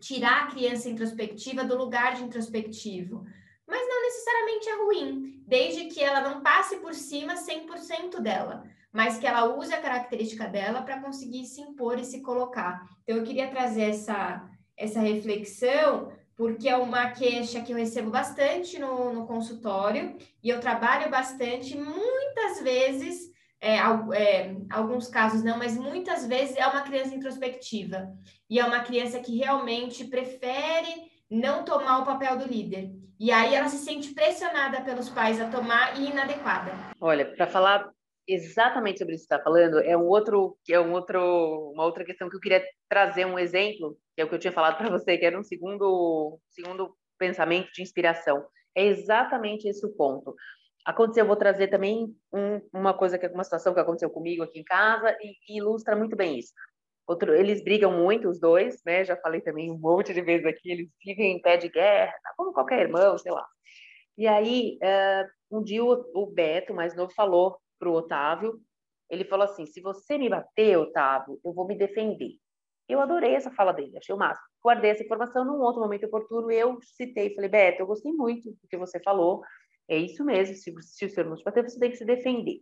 tirar 0.02 0.44
a 0.44 0.48
criança 0.48 0.90
introspectiva 0.90 1.64
do 1.64 1.78
lugar 1.78 2.16
de 2.16 2.24
introspectivo. 2.24 3.26
Mas 3.66 3.88
não 3.88 4.02
necessariamente 4.02 4.70
é 4.70 4.84
ruim, 4.84 5.44
desde 5.48 5.86
que 5.86 6.04
ela 6.04 6.22
não 6.22 6.42
passe 6.42 6.78
por 6.78 6.94
cima 6.94 7.36
100% 7.36 8.20
dela 8.20 8.64
mas 8.96 9.18
que 9.18 9.28
ela 9.28 9.54
use 9.58 9.74
a 9.74 9.82
característica 9.82 10.48
dela 10.48 10.82
para 10.82 11.02
conseguir 11.02 11.44
se 11.44 11.60
impor 11.60 12.00
e 12.00 12.06
se 12.06 12.22
colocar. 12.22 12.82
Então, 13.04 13.18
eu 13.18 13.26
queria 13.26 13.50
trazer 13.50 13.90
essa, 13.90 14.50
essa 14.78 15.00
reflexão, 15.00 16.12
porque 16.36 16.68
é 16.68 16.76
uma 16.76 17.12
queixa 17.12 17.62
que 17.62 17.72
eu 17.72 17.78
recebo 17.78 18.12
bastante 18.12 18.78
no, 18.78 19.14
no 19.14 19.26
consultório 19.26 20.16
e 20.44 20.50
eu 20.50 20.60
trabalho 20.60 21.10
bastante, 21.10 21.78
muitas 21.78 22.62
vezes, 22.62 23.32
é, 23.62 23.78
é, 23.78 24.56
alguns 24.70 25.08
casos 25.08 25.44
não, 25.44 25.58
mas 25.58 25.78
muitas 25.78 26.28
vezes 26.28 26.58
é 26.58 26.68
uma 26.68 26.82
criança 26.82 27.16
introspectiva 27.16 28.14
e 28.50 28.60
é 28.60 28.66
uma 28.66 28.82
criança 28.82 29.20
que 29.20 29.38
realmente 29.38 30.04
prefere 30.06 31.10
não 31.30 31.64
tomar 31.64 32.00
o 32.00 32.06
papel 32.06 32.38
do 32.38 32.48
líder. 32.48 32.92
E 33.18 33.32
aí 33.32 33.56
ela 33.56 33.70
se 33.70 33.78
sente 33.78 34.14
pressionada 34.14 34.82
pelos 34.82 35.10
pais 35.10 35.40
a 35.40 35.50
tomar 35.50 35.98
e 35.98 36.10
inadequada. 36.10 36.74
Olha, 37.00 37.26
para 37.26 37.48
falar 37.48 37.90
exatamente 38.28 39.00
sobre 39.00 39.16
isso 39.16 39.28
que 39.28 39.34
está 39.34 39.44
falando 39.44 39.80
é 39.80 39.96
um 39.96 40.06
outro 40.06 40.58
é 40.68 40.80
um 40.80 40.94
outro 40.94 41.72
uma 41.74 41.86
outra 41.86 42.04
questão 42.04 42.28
que 42.28 42.36
eu 42.36 42.40
queria 42.40 42.64
trazer 42.90 43.24
um 43.26 43.38
exemplo 43.38 43.96
que 44.16 44.22
é 44.22 44.26
o 44.26 44.30
que 44.30 44.36
eu 44.36 44.40
tinha 44.40 44.54
falado 44.54 44.78
para 44.78 44.90
você 44.90 45.18
que 45.18 45.26
era 45.26 45.40
um 45.40 45.44
segundo 45.44 46.40
segundo 46.50 46.96
pensamento 47.18 47.72
de 47.72 47.82
inspiração 47.82 48.46
é 48.76 48.86
exatamente 48.86 49.68
esse 49.68 49.86
o 49.86 49.94
ponto 49.96 50.36
aconteceu 50.86 51.24
eu 51.24 51.28
vou 51.28 51.36
trazer 51.36 51.68
também 51.68 52.16
um, 52.34 52.62
uma 52.74 52.94
coisa 52.94 53.18
que 53.18 53.28
uma 53.28 53.44
situação 53.44 53.74
que 53.74 53.80
aconteceu 53.80 54.10
comigo 54.10 54.44
aqui 54.44 54.60
em 54.60 54.64
casa 54.64 55.16
e, 55.22 55.36
e 55.50 55.58
ilustra 55.58 55.96
muito 55.96 56.16
bem 56.16 56.40
isso 56.40 56.54
Outro, 57.08 57.36
eles 57.36 57.64
brigam 57.64 57.92
muito 57.92 58.28
os 58.28 58.40
dois 58.40 58.82
né 58.86 59.04
já 59.06 59.16
falei 59.18 59.42
também 59.42 59.72
um 59.72 59.78
monte 59.78 60.14
de 60.14 60.22
vezes 60.22 60.46
aqui 60.46 60.72
eles 60.72 60.90
vivem 61.04 61.38
em 61.38 61.42
pé 61.42 61.58
de 61.58 61.70
guerra 61.70 62.14
como 62.36 62.54
qualquer 62.54 62.80
irmão 62.82 63.18
sei 63.18 63.32
lá 63.32 63.46
e 64.18 64.28
aí 64.28 64.80
uh, 64.82 65.58
um 65.58 65.64
dia 65.64 65.84
o, 65.84 66.06
o 66.14 66.26
Beto 66.26 66.74
mais 66.74 66.96
novo 66.96 67.14
falou 67.14 67.58
para 67.78 67.90
o 67.90 67.94
Otávio. 67.94 68.60
Ele 69.10 69.26
falou 69.26 69.46
assim: 69.46 69.66
se 69.66 69.82
você 69.82 70.18
me 70.18 70.30
bater, 70.30 70.78
Otávio, 70.78 71.40
eu 71.44 71.54
vou 71.54 71.68
me 71.68 71.78
defender. 71.78 72.32
Eu 72.88 73.02
adorei 73.02 73.34
essa 73.34 73.52
fala 73.52 73.72
dele, 73.72 73.98
achei 73.98 74.14
o 74.14 74.18
máximo. 74.18 74.46
Guardei 74.64 74.92
essa 74.92 75.04
informação 75.04 75.44
num 75.44 75.60
outro 75.60 75.82
momento 75.82 76.06
oportuno. 76.06 76.52
Eu 76.52 76.78
citei, 76.82 77.34
falei, 77.34 77.50
Beto, 77.50 77.82
eu 77.82 77.88
gostei 77.88 78.12
muito 78.12 78.52
do 78.52 78.68
que 78.70 78.78
você 78.78 79.00
falou. 79.00 79.42
É 79.88 79.98
isso 79.98 80.24
mesmo, 80.24 80.56
se, 80.56 80.74
se 80.82 81.06
o 81.06 81.10
senhor 81.10 81.30
não 81.30 81.36
te 81.36 81.44
bater, 81.44 81.64
você 81.64 81.80
tem 81.80 81.92
que 81.92 81.98
se 81.98 82.06
defender. 82.06 82.62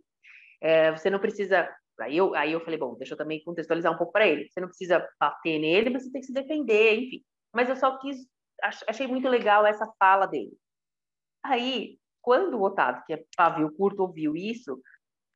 É, 0.60 0.92
você 0.92 1.10
não 1.10 1.18
precisa 1.18 1.68
Aí 2.00 2.16
eu, 2.16 2.34
aí 2.34 2.52
eu 2.52 2.60
falei, 2.60 2.78
bom, 2.78 2.96
deixa 2.96 3.14
eu 3.14 3.18
também 3.18 3.42
contextualizar 3.44 3.92
um 3.92 3.96
pouco 3.96 4.12
para 4.12 4.26
ele. 4.26 4.48
Você 4.48 4.60
não 4.60 4.68
precisa 4.68 5.06
bater 5.18 5.58
nele, 5.58 5.90
você 5.90 6.10
tem 6.10 6.20
que 6.20 6.26
se 6.26 6.32
defender, 6.32 6.94
enfim. 6.94 7.24
Mas 7.52 7.68
eu 7.68 7.76
só 7.76 7.96
quis, 7.98 8.16
achei 8.88 9.06
muito 9.06 9.28
legal 9.28 9.64
essa 9.64 9.86
fala 9.98 10.26
dele. 10.26 10.52
Aí, 11.42 11.98
quando 12.20 12.58
o 12.58 12.62
Otávio, 12.62 13.02
que 13.06 13.12
é 13.12 13.24
pavio 13.36 13.72
curto, 13.76 14.00
ouviu 14.00 14.34
isso, 14.34 14.80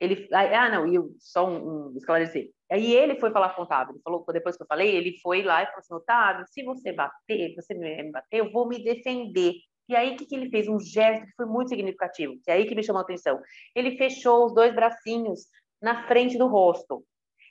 ele, 0.01 0.29
ah, 0.33 0.69
não, 0.69 0.87
eu, 0.93 1.11
só 1.19 1.49
um, 1.49 1.89
um 1.91 1.97
esclarecer. 1.97 2.51
Aí 2.71 2.95
ele 2.95 3.19
foi 3.19 3.31
falar 3.33 3.55
com 3.55 3.63
o 3.63 3.65
Otávio, 3.65 3.95
ele 3.95 4.03
falou, 4.03 4.25
depois 4.33 4.57
que 4.57 4.63
eu 4.63 4.67
falei, 4.67 4.95
ele 4.95 5.19
foi 5.21 5.43
lá 5.43 5.63
e 5.63 5.67
falou 5.67 5.79
assim, 5.81 5.95
Otávio, 5.95 6.45
se 6.49 6.63
você 6.63 6.93
bater, 6.93 7.55
você 7.55 7.75
me 7.75 8.11
bater, 8.13 8.39
eu 8.39 8.53
vou 8.53 8.69
me 8.69 8.83
defender. 8.83 9.55
E 9.89 9.97
aí, 9.97 10.13
o 10.13 10.17
que, 10.17 10.27
que 10.27 10.35
ele 10.35 10.51
fez? 10.51 10.69
Um 10.69 10.79
gesto 10.79 11.27
que 11.27 11.33
foi 11.35 11.47
muito 11.47 11.71
significativo, 11.71 12.35
que 12.45 12.51
é 12.51 12.55
aí 12.55 12.67
que 12.67 12.75
me 12.75 12.85
chamou 12.85 13.01
a 13.01 13.03
atenção. 13.03 13.41
Ele 13.75 13.97
fechou 13.97 14.45
os 14.45 14.55
dois 14.55 14.75
bracinhos 14.75 15.47
na 15.81 16.07
frente 16.07 16.37
do 16.37 16.47
rosto. 16.47 17.03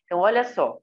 Então, 0.05 0.19
olha 0.19 0.43
só. 0.43 0.77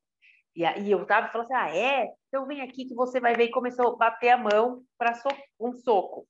E 0.57 0.65
aí 0.65 0.95
o 0.95 1.03
Otávio 1.03 1.31
falou 1.31 1.45
assim, 1.45 1.55
ah, 1.55 1.77
é? 1.77 2.13
Então 2.29 2.47
vem 2.47 2.61
aqui 2.61 2.85
que 2.87 2.95
você 2.95 3.21
vai 3.21 3.35
ver. 3.35 3.45
E 3.45 3.51
começou 3.51 3.89
a 3.89 3.97
bater 3.97 4.31
a 4.31 4.37
mão 4.37 4.83
para 4.99 5.15
so 5.15 5.29
um 5.61 5.73
soco. 5.73 6.27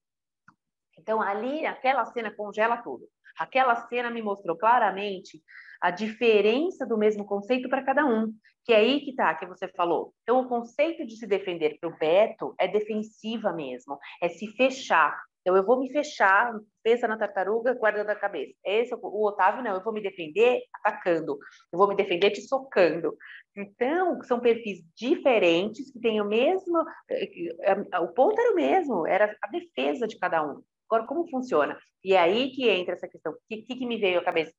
Então, 0.98 1.20
ali, 1.20 1.64
aquela 1.66 2.04
cena 2.06 2.30
congela 2.30 2.76
tudo. 2.76 3.08
Aquela 3.38 3.74
cena 3.88 4.10
me 4.10 4.22
mostrou 4.22 4.56
claramente 4.56 5.42
a 5.80 5.90
diferença 5.90 6.86
do 6.86 6.96
mesmo 6.96 7.24
conceito 7.24 7.68
para 7.68 7.84
cada 7.84 8.06
um, 8.06 8.32
que 8.64 8.72
é 8.72 8.76
aí 8.76 9.00
que 9.00 9.14
tá, 9.14 9.34
que 9.34 9.46
você 9.46 9.68
falou. 9.68 10.14
Então, 10.22 10.40
o 10.40 10.48
conceito 10.48 11.06
de 11.06 11.16
se 11.16 11.26
defender 11.26 11.78
para 11.78 11.90
o 11.90 11.98
Beto 11.98 12.54
é 12.58 12.66
defensiva 12.66 13.52
mesmo, 13.52 13.98
é 14.22 14.28
se 14.28 14.46
fechar. 14.56 15.14
Então, 15.42 15.54
eu 15.54 15.64
vou 15.64 15.78
me 15.78 15.92
fechar, 15.92 16.58
pensa 16.82 17.06
na 17.06 17.18
tartaruga, 17.18 17.74
guarda 17.74 18.02
da 18.02 18.16
cabeça. 18.16 18.54
Esse, 18.64 18.94
o 18.94 19.26
Otávio, 19.26 19.62
não, 19.62 19.74
eu 19.74 19.84
vou 19.84 19.92
me 19.92 20.00
defender 20.00 20.62
atacando, 20.72 21.38
eu 21.70 21.78
vou 21.78 21.86
me 21.86 21.94
defender 21.94 22.30
te 22.30 22.40
socando. 22.40 23.14
Então, 23.54 24.22
são 24.22 24.40
perfis 24.40 24.78
diferentes 24.96 25.92
que 25.92 26.00
têm 26.00 26.18
o 26.22 26.24
mesmo. 26.24 26.82
Eh, 27.10 27.50
eh, 27.60 27.98
o 28.00 28.08
ponto 28.08 28.40
era 28.40 28.52
o 28.52 28.56
mesmo, 28.56 29.06
era 29.06 29.36
a 29.42 29.48
defesa 29.48 30.06
de 30.06 30.18
cada 30.18 30.42
um. 30.42 30.62
Agora, 30.94 31.06
como 31.08 31.28
funciona? 31.28 31.76
E 32.04 32.14
é 32.14 32.18
aí 32.20 32.50
que 32.50 32.68
entra 32.68 32.94
essa 32.94 33.08
questão. 33.08 33.32
O 33.32 33.36
que, 33.48 33.62
que, 33.62 33.86
me 33.86 33.98
veio 33.98 34.20
à 34.20 34.24
cabeça? 34.24 34.52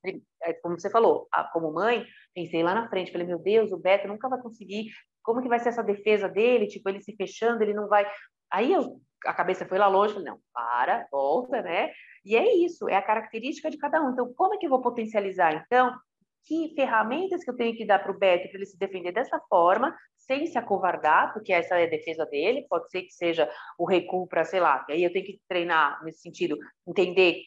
É, 0.43 0.53
como 0.53 0.77
você 0.77 0.89
falou, 0.89 1.27
como 1.53 1.71
mãe, 1.71 2.05
pensei 2.33 2.61
lá 2.61 2.75
na 2.75 2.89
frente, 2.89 3.11
falei, 3.11 3.25
meu 3.25 3.39
Deus, 3.39 3.71
o 3.71 3.77
Beto 3.77 4.07
nunca 4.07 4.27
vai 4.27 4.41
conseguir. 4.41 4.91
Como 5.23 5.41
que 5.41 5.47
vai 5.47 5.59
ser 5.59 5.69
essa 5.69 5.83
defesa 5.83 6.27
dele? 6.27 6.67
Tipo, 6.67 6.89
ele 6.89 7.01
se 7.01 7.15
fechando, 7.15 7.63
ele 7.63 7.73
não 7.73 7.87
vai. 7.87 8.05
Aí 8.51 8.73
eu, 8.73 8.99
a 9.25 9.33
cabeça 9.33 9.65
foi 9.65 9.77
lá 9.77 9.87
longe, 9.87 10.13
falei, 10.13 10.29
não, 10.29 10.39
para, 10.53 11.07
volta, 11.09 11.61
né? 11.61 11.91
E 12.25 12.35
é 12.35 12.53
isso, 12.57 12.89
é 12.89 12.97
a 12.97 13.01
característica 13.01 13.69
de 13.69 13.77
cada 13.77 14.01
um. 14.03 14.11
Então, 14.11 14.33
como 14.33 14.55
é 14.55 14.57
que 14.57 14.65
eu 14.65 14.69
vou 14.69 14.81
potencializar? 14.81 15.53
Então, 15.53 15.95
que 16.43 16.73
ferramentas 16.75 17.43
que 17.43 17.49
eu 17.49 17.55
tenho 17.55 17.75
que 17.75 17.85
dar 17.85 17.99
para 17.99 18.11
o 18.11 18.17
Beto 18.17 18.49
para 18.49 18.57
ele 18.57 18.65
se 18.65 18.77
defender 18.77 19.11
dessa 19.11 19.39
forma, 19.49 19.95
sem 20.25 20.45
se 20.45 20.57
acovardar, 20.57 21.33
porque 21.33 21.53
essa 21.53 21.79
é 21.79 21.85
a 21.85 21.89
defesa 21.89 22.25
dele, 22.25 22.65
pode 22.69 22.89
ser 22.89 23.03
que 23.03 23.11
seja 23.11 23.49
o 23.77 23.85
recuo 23.85 24.27
para, 24.27 24.43
sei 24.43 24.59
lá, 24.59 24.85
aí 24.89 25.03
eu 25.03 25.11
tenho 25.11 25.25
que 25.25 25.39
treinar 25.47 26.03
nesse 26.03 26.21
sentido, 26.21 26.57
entender, 26.87 27.41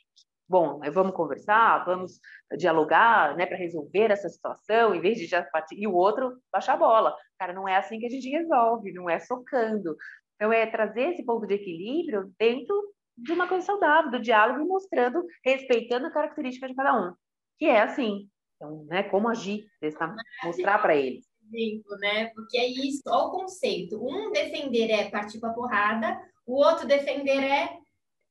bom, 0.48 0.80
vamos 0.92 1.14
conversar, 1.14 1.84
vamos 1.84 2.20
dialogar, 2.56 3.36
né, 3.36 3.46
para 3.46 3.56
resolver 3.56 4.10
essa 4.10 4.28
situação, 4.28 4.94
em 4.94 5.00
vez 5.00 5.18
de 5.18 5.26
já 5.26 5.42
partir, 5.42 5.76
e 5.78 5.86
o 5.86 5.94
outro 5.94 6.38
baixar 6.52 6.74
a 6.74 6.78
bola. 6.78 7.16
Cara, 7.38 7.52
não 7.52 7.68
é 7.68 7.76
assim 7.76 7.98
que 7.98 8.06
a 8.06 8.10
gente 8.10 8.28
resolve, 8.28 8.92
não 8.92 9.08
é 9.08 9.18
socando. 9.18 9.96
Então, 10.36 10.52
é 10.52 10.66
trazer 10.66 11.10
esse 11.12 11.24
ponto 11.24 11.46
de 11.46 11.54
equilíbrio 11.54 12.32
dentro 12.38 12.94
de 13.16 13.32
uma 13.32 13.48
coisa 13.48 13.66
saudável, 13.66 14.10
do 14.10 14.20
diálogo, 14.20 14.64
mostrando, 14.64 15.24
respeitando 15.44 16.06
a 16.06 16.12
característica 16.12 16.68
de 16.68 16.74
cada 16.74 16.94
um, 16.96 17.12
que 17.58 17.66
é 17.66 17.80
assim, 17.80 18.28
então, 18.54 18.84
né, 18.86 19.02
como 19.04 19.28
agir, 19.28 19.66
mostrar 20.44 20.78
para 20.78 20.96
eles. 20.96 21.27
Exemplo, 21.52 21.96
né? 21.98 22.26
Porque 22.34 22.58
é 22.58 22.66
isso, 22.66 23.02
olha 23.06 23.26
o 23.26 23.30
conceito. 23.30 23.98
Um 24.02 24.30
defender 24.30 24.90
é 24.90 25.10
partir 25.10 25.40
para 25.40 25.52
porrada, 25.52 26.20
o 26.46 26.54
outro 26.54 26.86
defender 26.86 27.42
é 27.42 27.76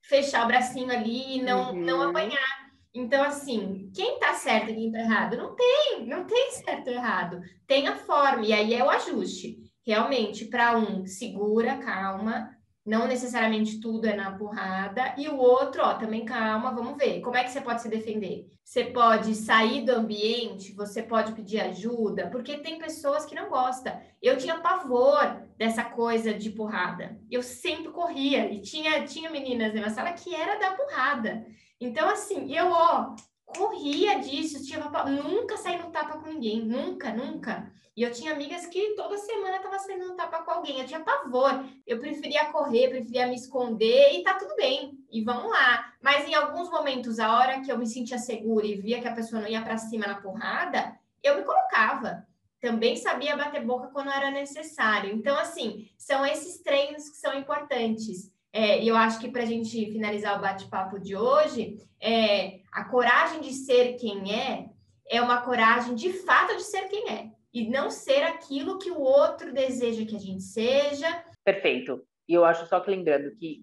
fechar 0.02 0.46
o 0.46 0.48
bracinho 0.48 0.92
ali 0.92 1.38
e 1.38 1.42
não, 1.42 1.72
uhum. 1.74 1.82
não 1.82 2.10
apanhar. 2.10 2.68
Então, 2.94 3.24
assim, 3.24 3.92
quem 3.94 4.20
tá 4.20 4.34
certo 4.34 4.72
e 4.72 4.76
quem 4.76 4.92
tá 4.92 5.00
errado? 5.00 5.38
Não 5.38 5.56
tem, 5.56 6.06
não 6.08 6.26
tem 6.26 6.52
certo 6.52 6.90
e 6.90 6.94
errado. 6.94 7.40
Tem 7.68 7.88
a 7.88 7.96
forma, 7.96 8.46
e 8.46 8.54
aí 8.54 8.74
é 8.74 8.84
o 8.84 8.90
ajuste. 8.90 9.58
Realmente, 9.86 10.46
para 10.46 10.78
um, 10.78 11.06
segura, 11.06 11.78
calma, 11.78 12.57
não 12.88 13.06
necessariamente 13.06 13.82
tudo 13.82 14.08
é 14.08 14.16
na 14.16 14.32
porrada, 14.32 15.14
e 15.18 15.28
o 15.28 15.36
outro, 15.36 15.84
ó, 15.84 15.96
também 15.96 16.24
calma, 16.24 16.72
vamos 16.72 16.98
ver. 16.98 17.20
Como 17.20 17.36
é 17.36 17.44
que 17.44 17.52
você 17.52 17.60
pode 17.60 17.82
se 17.82 17.90
defender? 17.90 18.50
Você 18.64 18.86
pode 18.86 19.36
sair 19.36 19.84
do 19.84 19.92
ambiente, 19.92 20.72
você 20.72 21.04
pode 21.04 21.34
pedir 21.34 21.60
ajuda, 21.60 22.28
porque 22.28 22.60
tem 22.60 22.80
pessoas 22.80 23.26
que 23.26 23.36
não 23.36 23.50
gostam. 23.50 24.00
Eu 24.22 24.38
tinha 24.38 24.60
pavor 24.60 25.42
dessa 25.58 25.84
coisa 25.84 26.34
de 26.34 26.50
porrada. 26.50 27.20
Eu 27.30 27.44
sempre 27.44 27.92
corria, 27.92 28.50
e 28.50 28.62
tinha, 28.62 29.04
tinha 29.04 29.30
meninas 29.30 29.74
na 29.74 29.82
minha 29.82 29.90
sala 29.90 30.14
que 30.14 30.34
era 30.34 30.58
da 30.58 30.72
porrada. 30.72 31.46
Então, 31.82 32.10
assim, 32.10 32.56
eu, 32.56 32.68
ó, 32.72 33.16
corria 33.48 34.20
disso, 34.20 34.64
tinha 34.64 34.80
nunca 34.80 35.58
saí 35.58 35.82
no 35.82 35.90
tapa 35.90 36.20
com 36.20 36.30
ninguém, 36.30 36.62
nunca, 36.62 37.12
nunca. 37.12 37.72
E 37.96 38.04
eu 38.04 38.12
tinha 38.12 38.34
amigas 38.34 38.68
que 38.68 38.94
toda 38.96 39.18
semana 39.18 39.58
tava 39.58 39.80
saindo 39.80 40.10
no 40.10 40.16
tapa 40.16 40.44
com 40.44 40.52
alguém, 40.52 40.80
eu 40.80 40.86
tinha 40.86 41.00
pavor. 41.00 41.66
Eu 41.86 41.98
preferia 42.00 42.52
correr, 42.52 42.90
preferia 42.90 43.26
me 43.26 43.34
esconder 43.34 44.14
e 44.14 44.24
tá 44.24 44.36
tudo 44.36 44.56
bem. 44.56 45.00
E 45.10 45.24
vamos 45.24 45.50
lá. 45.50 45.94
Mas 46.00 46.28
em 46.28 46.36
alguns 46.36 46.70
momentos, 46.70 47.18
a 47.18 47.36
hora 47.36 47.62
que 47.62 47.72
eu 47.72 47.78
me 47.78 47.88
sentia 47.88 48.20
segura 48.20 48.68
e 48.68 48.76
via 48.76 49.02
que 49.02 49.08
a 49.08 49.16
pessoa 49.16 49.42
não 49.42 49.50
ia 49.50 49.64
para 49.64 49.80
cima 49.80 50.06
na 50.06 50.22
porrada, 50.22 50.96
eu 51.24 51.38
me 51.38 51.44
colocava. 51.44 52.28
Também 52.62 52.96
sabia 52.98 53.36
bater 53.36 53.66
boca 53.66 53.88
quando 53.88 54.12
era 54.12 54.30
necessário. 54.30 55.12
Então, 55.12 55.36
assim, 55.40 55.90
são 55.98 56.24
esses 56.24 56.60
treinos 56.62 57.10
que 57.10 57.18
são 57.18 57.34
importantes. 57.34 58.32
É, 58.54 58.82
e 58.82 58.88
eu 58.88 58.96
acho 58.96 59.20
que 59.20 59.30
para 59.30 59.44
a 59.44 59.46
gente 59.46 59.92
finalizar 59.92 60.38
o 60.38 60.42
bate-papo 60.42 61.00
de 61.00 61.16
hoje, 61.16 61.78
é, 62.02 62.62
a 62.72 62.86
coragem 62.86 63.42
de 63.42 63.54
ser 63.54 63.96
quem 63.96 64.34
é 64.34 64.70
é 65.10 65.22
uma 65.22 65.42
coragem 65.42 65.96
de 65.96 66.12
fato 66.12 66.56
de 66.56 66.64
ser 66.64 66.88
quem 66.90 67.10
é 67.10 67.32
e 67.54 67.70
não 67.70 67.90
ser 67.90 68.24
aquilo 68.24 68.78
que 68.78 68.92
o 68.92 69.00
outro 69.00 69.54
deseja 69.54 70.06
que 70.06 70.16
a 70.16 70.20
gente 70.20 70.44
seja. 70.44 71.24
Perfeito. 71.44 72.06
E 72.28 72.34
eu 72.34 72.44
acho 72.44 72.68
só 72.68 72.80
que 72.80 72.92
lembrando 72.92 73.34
que 73.38 73.62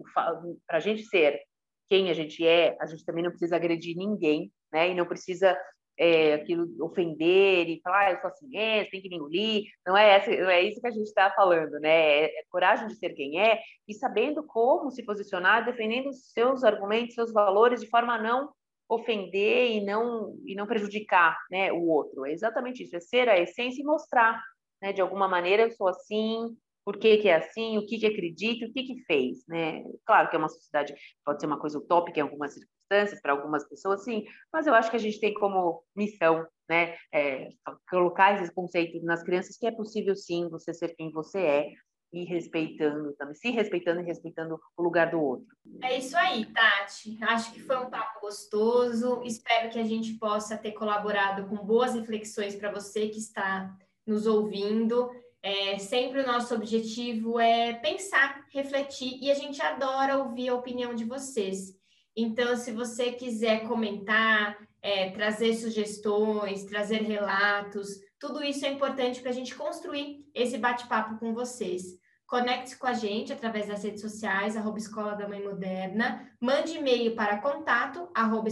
para 0.66 0.78
a 0.78 0.80
gente 0.80 1.02
ser 1.04 1.40
quem 1.86 2.10
a 2.10 2.14
gente 2.14 2.46
é, 2.46 2.76
a 2.80 2.86
gente 2.86 3.04
também 3.04 3.22
não 3.22 3.30
precisa 3.30 3.56
agredir 3.56 3.94
ninguém, 3.96 4.50
né? 4.72 4.90
E 4.90 4.94
não 4.94 5.04
precisa 5.04 5.56
é, 5.98 6.34
aquilo 6.34 6.66
ofender 6.84 7.68
e 7.68 7.80
falar, 7.82 8.06
ah, 8.06 8.12
eu 8.12 8.20
sou 8.20 8.30
assim, 8.30 8.50
tem 8.50 9.00
que 9.00 9.08
me 9.08 9.16
engolir. 9.16 9.64
Não 9.86 9.96
é, 9.96 10.16
essa, 10.16 10.30
não 10.30 10.50
é 10.50 10.62
isso 10.62 10.80
que 10.80 10.86
a 10.86 10.90
gente 10.90 11.06
está 11.06 11.30
falando, 11.30 11.78
né? 11.80 11.90
É, 11.90 12.40
é, 12.40 12.44
coragem 12.50 12.86
de 12.88 12.96
ser 12.96 13.10
quem 13.10 13.40
é 13.40 13.60
e 13.86 13.94
sabendo 13.94 14.42
como 14.42 14.90
se 14.90 15.04
posicionar, 15.04 15.64
defendendo 15.64 16.12
seus 16.12 16.64
argumentos, 16.64 17.14
seus 17.14 17.32
valores, 17.32 17.80
de 17.80 17.88
forma 17.88 18.14
a 18.14 18.22
não 18.22 18.50
ofender 18.88 19.72
e 19.72 19.84
não 19.84 20.36
e 20.44 20.54
não 20.54 20.66
prejudicar, 20.66 21.38
né, 21.50 21.72
o 21.72 21.88
outro. 21.88 22.26
É 22.26 22.32
exatamente 22.32 22.82
isso, 22.82 22.96
é 22.96 23.00
ser 23.00 23.28
a 23.28 23.38
essência 23.38 23.80
e 23.80 23.84
mostrar, 23.84 24.42
né, 24.82 24.92
de 24.92 25.00
alguma 25.00 25.26
maneira 25.26 25.62
eu 25.62 25.70
sou 25.70 25.88
assim, 25.88 26.54
por 26.84 26.98
que, 26.98 27.16
que 27.18 27.28
é 27.28 27.36
assim, 27.36 27.78
o 27.78 27.86
que, 27.86 27.98
que 27.98 28.06
acredita, 28.06 28.66
o 28.66 28.72
que, 28.72 28.82
que 28.82 29.04
fez, 29.04 29.38
né? 29.48 29.82
Claro 30.04 30.28
que 30.28 30.36
é 30.36 30.38
uma 30.38 30.50
sociedade, 30.50 30.94
pode 31.24 31.40
ser 31.40 31.46
uma 31.46 31.58
coisa 31.58 31.78
utópica 31.78 32.20
em 32.20 32.22
algumas 32.22 32.54
circunstâncias, 32.84 33.20
para 33.20 33.32
algumas 33.32 33.68
pessoas, 33.68 34.04
sim, 34.04 34.24
mas 34.52 34.66
eu 34.66 34.74
acho 34.74 34.90
que 34.90 34.96
a 34.96 35.00
gente 35.00 35.20
tem 35.20 35.34
como 35.34 35.82
missão, 35.96 36.46
né, 36.68 36.96
é, 37.12 37.48
colocar 37.88 38.34
esses 38.34 38.50
conceitos 38.54 39.02
nas 39.02 39.22
crianças 39.22 39.56
que 39.56 39.66
é 39.66 39.72
possível, 39.72 40.14
sim, 40.14 40.48
você 40.48 40.72
ser 40.72 40.94
quem 40.94 41.10
você 41.10 41.38
é, 41.38 41.72
e 42.12 42.24
respeitando 42.24 43.12
também, 43.14 43.34
se 43.34 43.50
respeitando 43.50 44.00
e 44.00 44.04
respeitando 44.04 44.60
o 44.76 44.82
lugar 44.82 45.10
do 45.10 45.20
outro. 45.20 45.46
É 45.82 45.98
isso 45.98 46.16
aí, 46.16 46.46
Tati. 46.46 47.18
Acho 47.24 47.52
que 47.52 47.60
foi 47.60 47.76
um 47.76 47.90
papo 47.90 48.20
gostoso. 48.20 49.20
Espero 49.24 49.68
que 49.68 49.80
a 49.80 49.84
gente 49.84 50.12
possa 50.14 50.56
ter 50.56 50.70
colaborado 50.72 51.48
com 51.48 51.56
boas 51.56 51.92
reflexões 51.92 52.54
para 52.54 52.70
você 52.70 53.08
que 53.08 53.18
está 53.18 53.76
nos 54.06 54.28
ouvindo. 54.28 55.10
É, 55.42 55.76
sempre 55.78 56.20
o 56.20 56.26
nosso 56.26 56.54
objetivo 56.54 57.40
é 57.40 57.72
pensar, 57.72 58.46
refletir 58.52 59.18
e 59.20 59.28
a 59.28 59.34
gente 59.34 59.60
adora 59.60 60.16
ouvir 60.16 60.50
a 60.50 60.54
opinião 60.54 60.94
de 60.94 61.04
vocês. 61.04 61.76
Então, 62.16 62.56
se 62.56 62.70
você 62.72 63.12
quiser 63.12 63.66
comentar, 63.66 64.56
é, 64.80 65.10
trazer 65.10 65.54
sugestões, 65.54 66.64
trazer 66.64 67.02
relatos, 67.02 67.88
tudo 68.18 68.42
isso 68.42 68.64
é 68.64 68.70
importante 68.70 69.20
para 69.20 69.30
a 69.30 69.34
gente 69.34 69.54
construir 69.54 70.26
esse 70.34 70.58
bate-papo 70.58 71.18
com 71.18 71.34
vocês. 71.34 71.82
Conecte-se 72.26 72.78
com 72.78 72.86
a 72.86 72.92
gente 72.92 73.32
através 73.32 73.68
das 73.68 73.84
redes 73.84 74.00
sociais, 74.00 74.56
arroba 74.56 74.78
Escola 74.78 75.14
da 75.14 75.28
Mãe 75.28 75.42
Moderna. 75.42 76.30
Mande 76.40 76.78
e-mail 76.78 77.14
para 77.14 77.38
contato, 77.38 78.08
arroba 78.14 78.48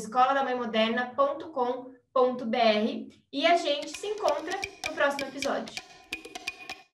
e 3.33 3.47
a 3.47 3.57
gente 3.57 3.97
se 3.97 4.07
encontra 4.07 4.61
no 4.87 4.95
próximo 4.95 5.27
episódio. 5.27 5.92